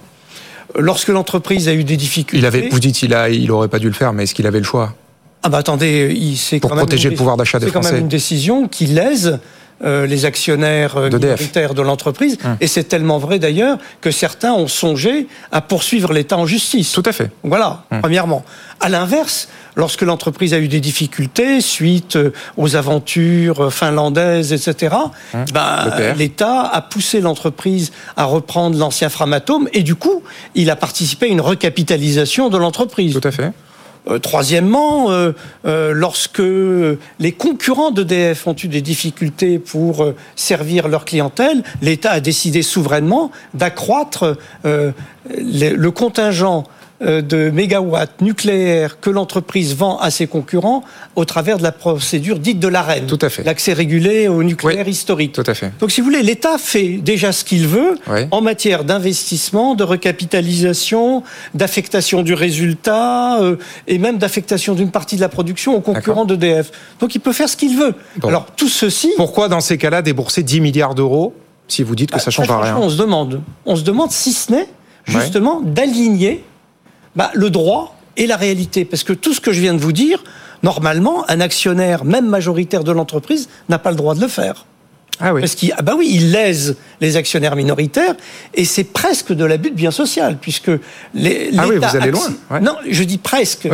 [0.77, 2.37] Lorsque l'entreprise a eu des difficultés.
[2.37, 4.45] Il avait, vous dites, il a, il aurait pas dû le faire, mais est-ce qu'il
[4.47, 4.93] avait le choix?
[5.43, 7.83] Ah bah attendez, c'est pour protéger le pouvoir d'achat des Français.
[7.83, 9.39] C'est quand même une décision qui lèse
[9.83, 12.39] euh, les actionnaires euh, minoritaires de l'entreprise.
[12.43, 12.57] Hum.
[12.59, 16.91] Et c'est tellement vrai d'ailleurs que certains ont songé à poursuivre l'État en justice.
[16.93, 17.29] Tout à fait.
[17.43, 18.01] Voilà, hum.
[18.01, 18.43] premièrement.
[18.79, 24.95] À l'inverse, lorsque l'entreprise a eu des difficultés suite euh, aux aventures finlandaises, etc.,
[25.35, 25.45] hum.
[25.53, 30.23] ben, l'État a poussé l'entreprise à reprendre l'ancien Framatome et du coup,
[30.55, 33.13] il a participé à une recapitalisation de l'entreprise.
[33.13, 33.51] Tout à fait.
[34.09, 35.31] Euh, troisièmement, euh,
[35.65, 42.19] euh, lorsque les concurrents d'EDF ont eu des difficultés pour servir leur clientèle, l'État a
[42.19, 46.63] décidé souverainement d'accroître le contingent
[47.01, 50.83] de mégawatts nucléaires que l'entreprise vend à ses concurrents
[51.15, 53.05] au travers de la procédure dite de l'AREN.
[53.07, 53.43] Tout à fait.
[53.43, 55.33] L'accès régulé au nucléaire historique.
[55.33, 55.71] Tout à fait.
[55.79, 57.97] Donc, si vous voulez, l'État fait déjà ce qu'il veut
[58.31, 63.57] en matière d'investissement, de recapitalisation, d'affectation du résultat euh,
[63.87, 66.71] et même d'affectation d'une partie de la production aux concurrents d'EDF.
[66.99, 67.93] Donc, il peut faire ce qu'il veut.
[68.23, 69.11] Alors, tout ceci.
[69.17, 71.33] Pourquoi, dans ces cas-là, débourser 10 milliards d'euros
[71.67, 72.77] si vous dites que ça change rien?
[72.77, 73.41] On se demande.
[73.65, 74.67] On se demande si ce n'est
[75.05, 76.43] justement d'aligner
[77.17, 78.85] bah, le droit et la réalité.
[78.85, 80.23] Parce que tout ce que je viens de vous dire,
[80.63, 84.65] normalement, un actionnaire, même majoritaire de l'entreprise, n'a pas le droit de le faire.
[85.19, 85.41] Ah oui.
[85.41, 88.15] Parce qu'il ah bah oui, il lèse les actionnaires minoritaires
[88.53, 90.69] et c'est presque de l'abus de bien social puisque
[91.15, 92.29] les, ah oui, vous allez loin.
[92.61, 93.67] Non, je dis presque.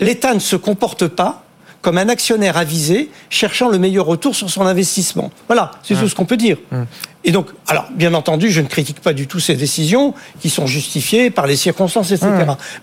[0.00, 1.44] L'État ne se comporte pas
[1.82, 5.30] comme un actionnaire avisé cherchant le meilleur retour sur son investissement.
[5.46, 6.58] Voilà, c'est tout ce qu'on peut dire.
[7.24, 10.66] Et donc, alors, bien entendu, je ne critique pas du tout ces décisions qui sont
[10.66, 12.30] justifiées par les circonstances, etc.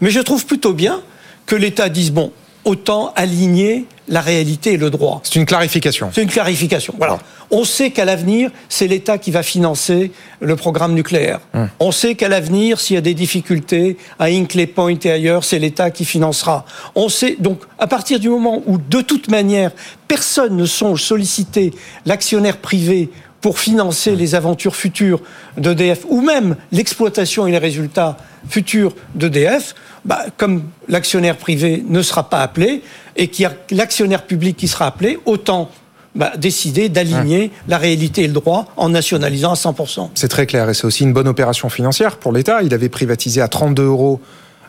[0.02, 1.02] Mais je trouve plutôt bien
[1.46, 2.32] que l'État dise, bon,
[2.66, 5.22] autant aligner la réalité et le droit.
[5.24, 6.12] C'est une clarification.
[6.14, 6.94] C'est une clarification.
[6.98, 7.18] Voilà.
[7.52, 11.40] On sait qu'à l'avenir, c'est l'État qui va financer le programme nucléaire.
[11.54, 11.70] Hum.
[11.80, 15.60] On sait qu'à l'avenir, s'il y a des difficultés à Hinkley Point et ailleurs, c'est
[15.60, 16.66] l'État qui financera.
[16.96, 19.72] On sait donc à partir du moment où, de toute manière,
[20.08, 21.74] personne ne songe solliciter
[22.06, 23.10] l'actionnaire privé
[23.46, 25.22] pour financer les aventures futures
[25.56, 28.18] d'EDF ou même l'exploitation et les résultats
[28.50, 32.82] futurs d'EDF, bah, comme l'actionnaire privé ne sera pas appelé
[33.16, 35.70] et qu'il y a l'actionnaire public qui sera appelé, autant
[36.16, 40.10] bah, décider d'aligner la réalité et le droit en nationalisant à 100%.
[40.16, 42.64] C'est très clair et c'est aussi une bonne opération financière pour l'État.
[42.64, 44.22] Il avait privatisé à 32 euros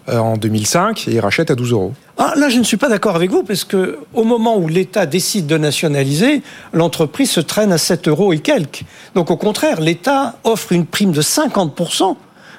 [0.08, 1.92] en 2005 et il rachète à 12 euros.
[2.18, 5.06] Ah, là, je ne suis pas d'accord avec vous parce que au moment où l'État
[5.06, 6.42] décide de nationaliser,
[6.72, 8.82] l'entreprise se traîne à 7 euros et quelques.
[9.14, 12.16] Donc, au contraire, l'État offre une prime de 50%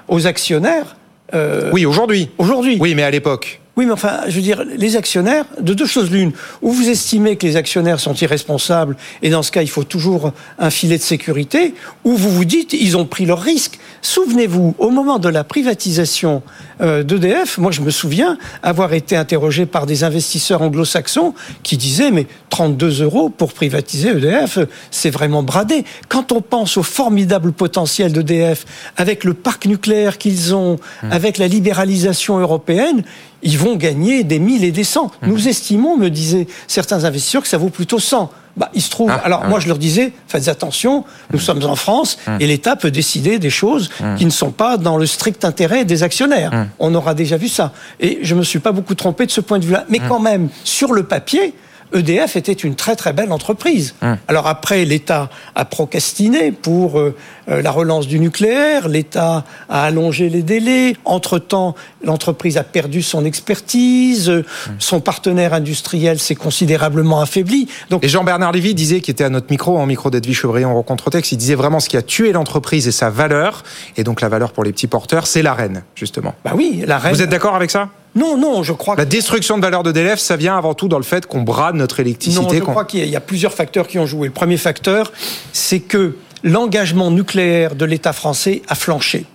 [0.07, 0.95] aux actionnaires.
[1.33, 2.29] Euh, oui, aujourd'hui.
[2.37, 2.77] Aujourd'hui.
[2.79, 3.61] Oui, mais à l'époque.
[3.77, 6.31] Oui, mais enfin, je veux dire, les actionnaires, de deux choses l'une,
[6.63, 10.33] ou vous estimez que les actionnaires sont irresponsables, et dans ce cas, il faut toujours
[10.57, 13.77] un filet de sécurité, ou vous vous dites, ils ont pris leur risque.
[14.01, 16.41] Souvenez-vous, au moment de la privatisation
[16.81, 21.33] euh, d'EDF, moi je me souviens avoir été interrogé par des investisseurs anglo-saxons
[21.63, 24.59] qui disaient, mais 32 euros pour privatiser EDF,
[24.91, 25.83] c'est vraiment bradé.
[26.09, 28.65] Quand on pense au formidable potentiel d'EDF,
[28.97, 31.11] avec le parc nucléaire qu'ils ont, mmh.
[31.11, 33.03] avec la libéralisation européenne,
[33.43, 35.11] ils vont gagner des 1000 et des 100.
[35.21, 35.29] Mhm.
[35.29, 38.31] Nous estimons, me disaient certains investisseurs, que ça vaut plutôt 100.
[38.57, 39.11] Bah, il se trouve.
[39.11, 42.37] Ah, alors, moi, je leur disais, faites attention, nous sommes en France mhm.
[42.39, 46.03] et l'État peut décider des choses qui ne sont pas dans le strict intérêt des
[46.03, 46.67] actionnaires.
[46.79, 47.71] On aura déjà vu ça.
[47.99, 49.85] Et je me suis pas beaucoup trompé de ce point de vue-là.
[49.89, 51.53] Mais quand même, sur le papier,
[51.93, 53.95] EDF était une très très belle entreprise.
[54.01, 54.17] Hum.
[54.27, 57.15] Alors après, l'État a procrastiné pour euh,
[57.49, 63.25] euh, la relance du nucléaire, l'État a allongé les délais, entre-temps, l'entreprise a perdu son
[63.25, 64.43] expertise, hum.
[64.79, 67.67] son partenaire industriel s'est considérablement affaibli.
[67.89, 68.03] Donc...
[68.03, 71.09] Et Jean-Bernard Lévy disait, qui était à notre micro, en micro d'Edwige Chevrillon en rencontre
[71.09, 73.63] texte, il disait vraiment ce qui a tué l'entreprise et sa valeur,
[73.95, 76.35] et donc la valeur pour les petits porteurs, c'est la reine, justement.
[76.43, 77.13] Bah oui, la reine.
[77.13, 77.89] Vous êtes d'accord avec ça?
[78.17, 79.01] Non, non, je crois que...
[79.01, 81.75] La destruction de valeur de DLF, ça vient avant tout dans le fait qu'on brade
[81.75, 82.41] notre électricité.
[82.41, 84.27] Non, je crois qu'il y a plusieurs facteurs qui ont joué.
[84.27, 85.11] Le premier facteur,
[85.53, 89.25] c'est que l'engagement nucléaire de l'État français a flanché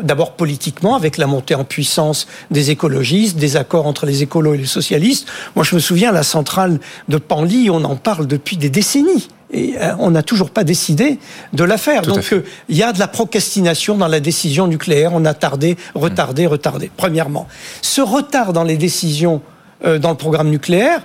[0.00, 4.58] d'abord politiquement, avec la montée en puissance des écologistes, des accords entre les écolos et
[4.58, 5.28] les socialistes.
[5.54, 9.28] Moi, je me souviens, la centrale de Panly, on en parle depuis des décennies.
[9.52, 11.18] Et euh, on n'a toujours pas décidé
[11.52, 12.02] de la faire.
[12.02, 15.12] Donc euh, il y a de la procrastination dans la décision nucléaire.
[15.14, 16.90] On a tardé, retardé, retardé.
[16.96, 17.46] Premièrement,
[17.82, 19.42] ce retard dans les décisions
[19.84, 21.02] euh, dans le programme nucléaire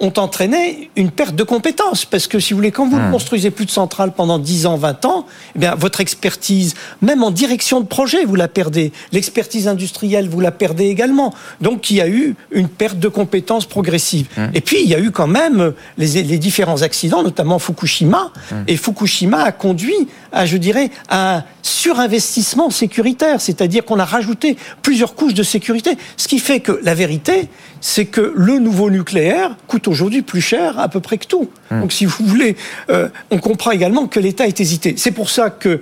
[0.00, 2.04] ont entraîné une perte de compétences.
[2.04, 3.12] Parce que, si vous voulez, quand vous ne hmm.
[3.12, 7.30] construisez plus de centrales pendant 10 ans, 20 ans, eh bien, votre expertise, même en
[7.30, 8.92] direction de projet, vous la perdez.
[9.12, 11.34] L'expertise industrielle, vous la perdez également.
[11.60, 14.26] Donc, il y a eu une perte de compétences progressive.
[14.36, 14.46] Hmm.
[14.54, 18.32] Et puis, il y a eu quand même les, les différents accidents, notamment Fukushima.
[18.50, 18.64] Hmm.
[18.66, 23.40] Et Fukushima a conduit à, je dirais, à un surinvestissement sécuritaire.
[23.40, 25.96] C'est-à-dire qu'on a rajouté plusieurs couches de sécurité.
[26.16, 27.48] Ce qui fait que la vérité,
[27.80, 31.50] c'est que le nouveau nucléaire coûte aujourd'hui plus cher à peu près que tout.
[31.70, 31.80] Hmm.
[31.80, 32.56] Donc si vous voulez,
[32.90, 34.94] euh, on comprend également que l'État est hésité.
[34.96, 35.80] C'est pour ça que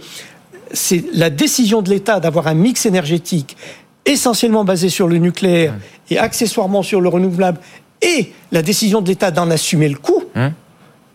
[0.73, 3.57] c'est la décision de l'État d'avoir un mix énergétique
[4.05, 6.13] essentiellement basé sur le nucléaire hmm.
[6.13, 7.61] et accessoirement sur le renouvelable
[8.03, 10.25] et la décision de l'État d'en assumer le coût.
[10.35, 10.49] Hmm.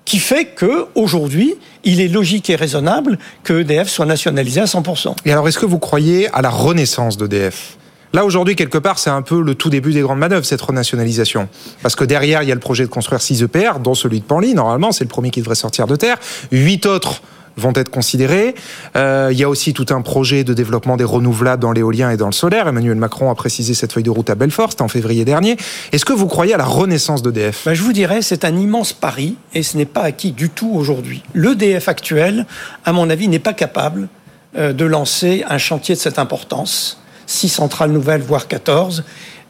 [0.06, 5.16] qui fait que aujourd'hui, il est logique et raisonnable que EDF soit nationalisé à 100%.
[5.24, 7.78] Et alors, est-ce que vous croyez à la renaissance d'EDF
[8.16, 11.50] Là, aujourd'hui, quelque part, c'est un peu le tout début des grandes manœuvres, cette renationalisation.
[11.82, 14.26] Parce que derrière, il y a le projet de construire 6 EPR, dont celui de
[14.26, 16.18] Panly, normalement, c'est le premier qui devrait sortir de terre.
[16.52, 17.24] Huit autres
[17.58, 18.54] vont être considérés.
[18.96, 22.18] Euh, il y a aussi tout un projet de développement des renouvelables dans l'éolien et
[22.18, 22.68] dans le solaire.
[22.68, 25.58] Emmanuel Macron a précisé cette feuille de route à Belfort, en février dernier.
[25.92, 28.94] Est-ce que vous croyez à la renaissance d'EDF ben, Je vous dirais, c'est un immense
[28.94, 31.24] pari et ce n'est pas acquis du tout aujourd'hui.
[31.34, 32.46] L'EDF actuel,
[32.86, 34.08] à mon avis, n'est pas capable
[34.56, 39.04] euh, de lancer un chantier de cette importance six centrales nouvelles, voire 14.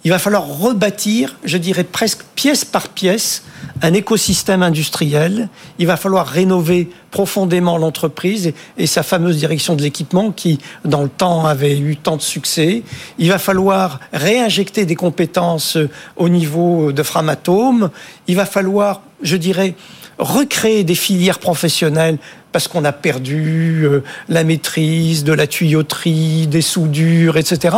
[0.06, 3.44] Il va falloir rebâtir, je dirais presque pièce par pièce,
[3.82, 5.48] un écosystème industriel.
[5.80, 11.10] Il va falloir rénover profondément l'entreprise et, sa fameuse direction de l'équipement qui, dans le
[11.10, 12.84] temps, avait eu tant de succès.
[13.18, 15.78] Il va falloir réinjecter des compétences
[16.18, 17.90] au niveau de Framatome.
[18.28, 19.74] Il va falloir, je dirais,
[20.18, 22.18] recréer des filières professionnelles
[22.52, 27.76] parce qu'on a perdu euh, la maîtrise de la tuyauterie, des soudures, etc.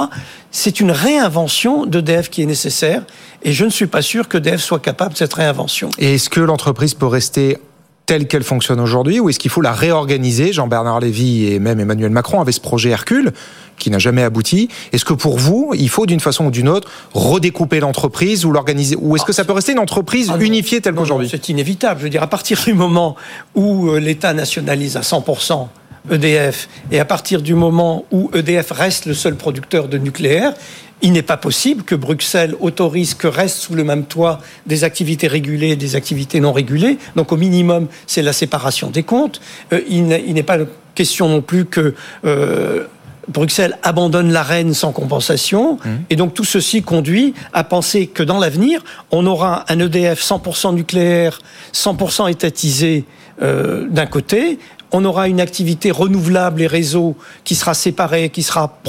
[0.52, 3.04] C'est une réinvention d'EDF qui est nécessaire
[3.44, 5.90] et je ne suis pas sûr que EDF soit capable de cette réinvention.
[5.98, 7.58] Et est-ce que l'entreprise peut rester
[8.06, 10.54] telle qu'elle fonctionne aujourd'hui ou est-ce qu'il faut la réorganiser?
[10.54, 13.34] Jean-Bernard Lévy et même Emmanuel Macron avaient ce projet Hercule
[13.78, 14.70] qui n'a jamais abouti.
[14.94, 18.96] Est-ce que pour vous, il faut d'une façon ou d'une autre redécouper l'entreprise ou l'organiser?
[19.00, 21.28] Ou est-ce que ça peut rester une entreprise ah unifiée telle qu'aujourd'hui?
[21.30, 22.00] C'est inévitable.
[22.00, 23.16] Je veux dire, à partir du moment
[23.54, 25.68] où euh, l'État nationalise à 100%
[26.12, 30.54] EDF, et à partir du moment où EDF reste le seul producteur de nucléaire,
[31.02, 35.28] il n'est pas possible que Bruxelles autorise que restent sous le même toit des activités
[35.28, 36.98] régulées et des activités non régulées.
[37.16, 39.42] Donc au minimum, c'est la séparation des comptes.
[39.74, 40.58] Euh, il n'est pas
[40.96, 41.94] question non plus que
[42.24, 42.86] euh,
[43.28, 45.76] Bruxelles abandonne la reine sans compensation.
[45.76, 45.90] Mmh.
[46.10, 50.74] Et donc tout ceci conduit à penser que dans l'avenir, on aura un EDF 100%
[50.76, 51.40] nucléaire,
[51.74, 53.06] 100% étatisé
[53.42, 54.60] euh, d'un côté,
[54.92, 58.80] on aura une activité renouvelable et réseau qui sera séparée, qui sera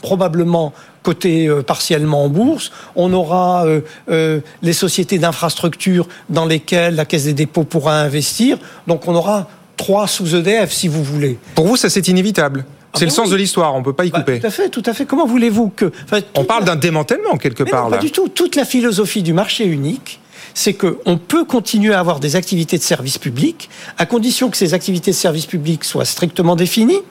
[0.00, 0.72] probablement
[1.06, 2.72] cotée euh, partiellement en bourse.
[2.96, 8.58] On aura euh, les sociétés d'infrastructure dans lesquelles la Caisse des dépôts pourra investir.
[8.88, 11.38] Donc on aura trois sous EDF, si vous voulez.
[11.54, 12.64] Pour vous, ça c'est inévitable
[12.98, 14.40] c'est le ah sens de l'histoire, on ne peut pas y bah, couper.
[14.40, 15.04] Tout à fait, tout à fait.
[15.04, 15.92] Comment voulez-vous que...
[16.34, 17.90] on parle d'un démantèlement quelque part.
[17.90, 18.28] pas du tout.
[18.28, 20.18] Toute la philosophie du marché unique,
[20.54, 24.72] c'est qu'on peut continuer à avoir des activités de service public, à condition que ces
[24.72, 27.02] activités de service public soient strictement définies,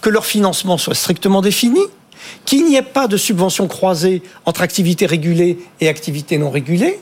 [0.00, 1.80] que leur financement soit strictement défini,
[2.44, 6.98] qu'il n'y ait pas de subventions croisées entre activités régulées et activités non régulées,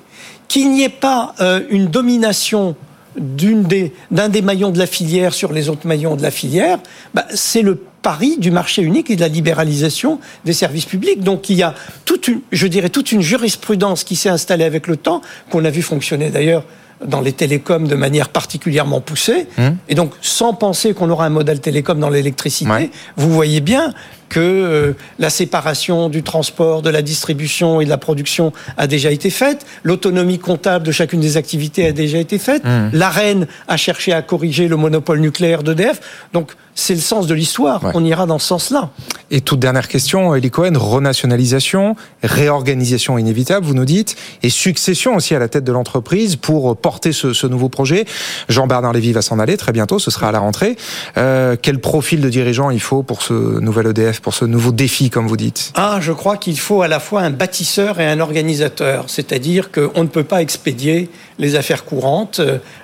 [0.49, 2.76] qu'il n'y ait pas euh, une domination
[3.16, 6.79] d'un des, maillons de la filière sur les autres maillons de la filière,
[7.14, 11.20] bah, c'est le pari du marché unique et de la libéralisation des services publics.
[11.20, 11.74] Donc il y a
[12.05, 15.20] toute une, je dirais, toute une jurisprudence qui s'est installée avec le temps,
[15.51, 16.64] qu'on a vu fonctionner d'ailleurs
[17.05, 19.47] dans les télécoms de manière particulièrement poussée.
[19.57, 19.68] Mmh.
[19.89, 23.95] Et donc, sans penser qu'on aura un modèle télécom dans l'électricité, vous voyez bien
[24.29, 29.11] que euh, la séparation du transport, de la distribution et de la production a déjà
[29.11, 32.91] été faite, l'autonomie comptable de chacune des activités a déjà été faite, mmh.
[32.93, 36.01] la reine a cherché à corriger le monopole nucléaire d'EDF.
[36.33, 37.83] Donc c'est le sens de l'histoire.
[37.95, 38.91] On ira dans ce sens-là.
[39.31, 45.35] Et toute dernière question, Eli Cohen, renationalisation, réorganisation inévitable, vous nous dites, et succession aussi
[45.35, 48.05] à la tête de l'entreprise pour porter ce, nouveau projet.
[48.49, 50.76] Jean-Bernard Lévy va s'en aller très bientôt, ce sera à la rentrée.
[51.16, 55.11] Euh, quel profil de dirigeant il faut pour ce nouvel EDF, pour ce nouveau défi,
[55.11, 55.72] comme vous dites?
[55.74, 59.07] Ah, je crois qu'il faut à la fois un bâtisseur et un organisateur.
[59.09, 62.41] C'est-à-dire qu'on ne peut pas expédier les affaires courantes.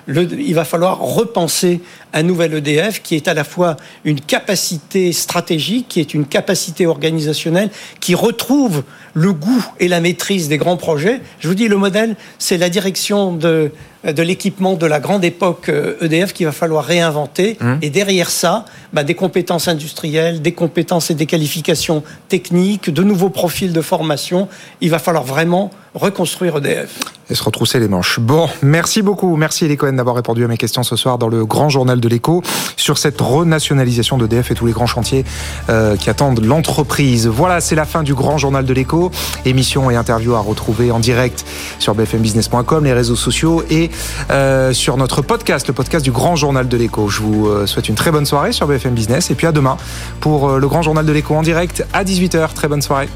[0.07, 1.81] il va falloir repenser
[2.13, 6.85] un nouvel EDF qui est à la fois une capacité stratégique, qui est une capacité
[6.85, 7.69] organisationnelle,
[7.99, 8.83] qui retrouve
[9.13, 11.21] le goût et la maîtrise des grands projets.
[11.39, 13.71] Je vous dis, le modèle, c'est la direction de,
[14.13, 17.57] de l'équipement de la grande époque EDF euh, e qu'il va falloir réinventer.
[17.59, 17.73] Mmh.
[17.81, 23.29] Et derrière ça, bah, des compétences industrielles, des compétences et des qualifications techniques, de nouveaux
[23.29, 24.47] profils de formation.
[24.81, 26.99] Il va falloir vraiment reconstruire EDF.
[27.29, 28.19] Et se retrousser les manches.
[28.19, 29.35] Bon, merci beaucoup.
[29.35, 32.07] Merci Elie Cohen d'avoir répondu à mes questions ce soir dans le grand journal de
[32.07, 32.43] l'écho
[32.75, 35.25] sur cette renationalisation d'EDF et tous les grands chantiers
[35.69, 37.25] euh, qui attendent l'entreprise.
[37.27, 39.09] Voilà, c'est la fin du grand journal de l'écho.
[39.45, 41.45] Émission et interview à retrouver en direct
[41.79, 43.89] sur bfmbusiness.com, les réseaux sociaux et
[44.29, 47.07] euh, sur notre podcast, le podcast du grand journal de l'écho.
[47.09, 49.77] Je vous euh, souhaite une très bonne soirée sur BFM Business et puis à demain
[50.19, 52.53] pour le grand journal de l'écho en direct à 18h.
[52.53, 53.09] Très bonne soirée.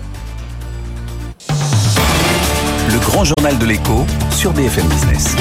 [2.91, 5.35] Le grand journal de l'écho sur BFM Business.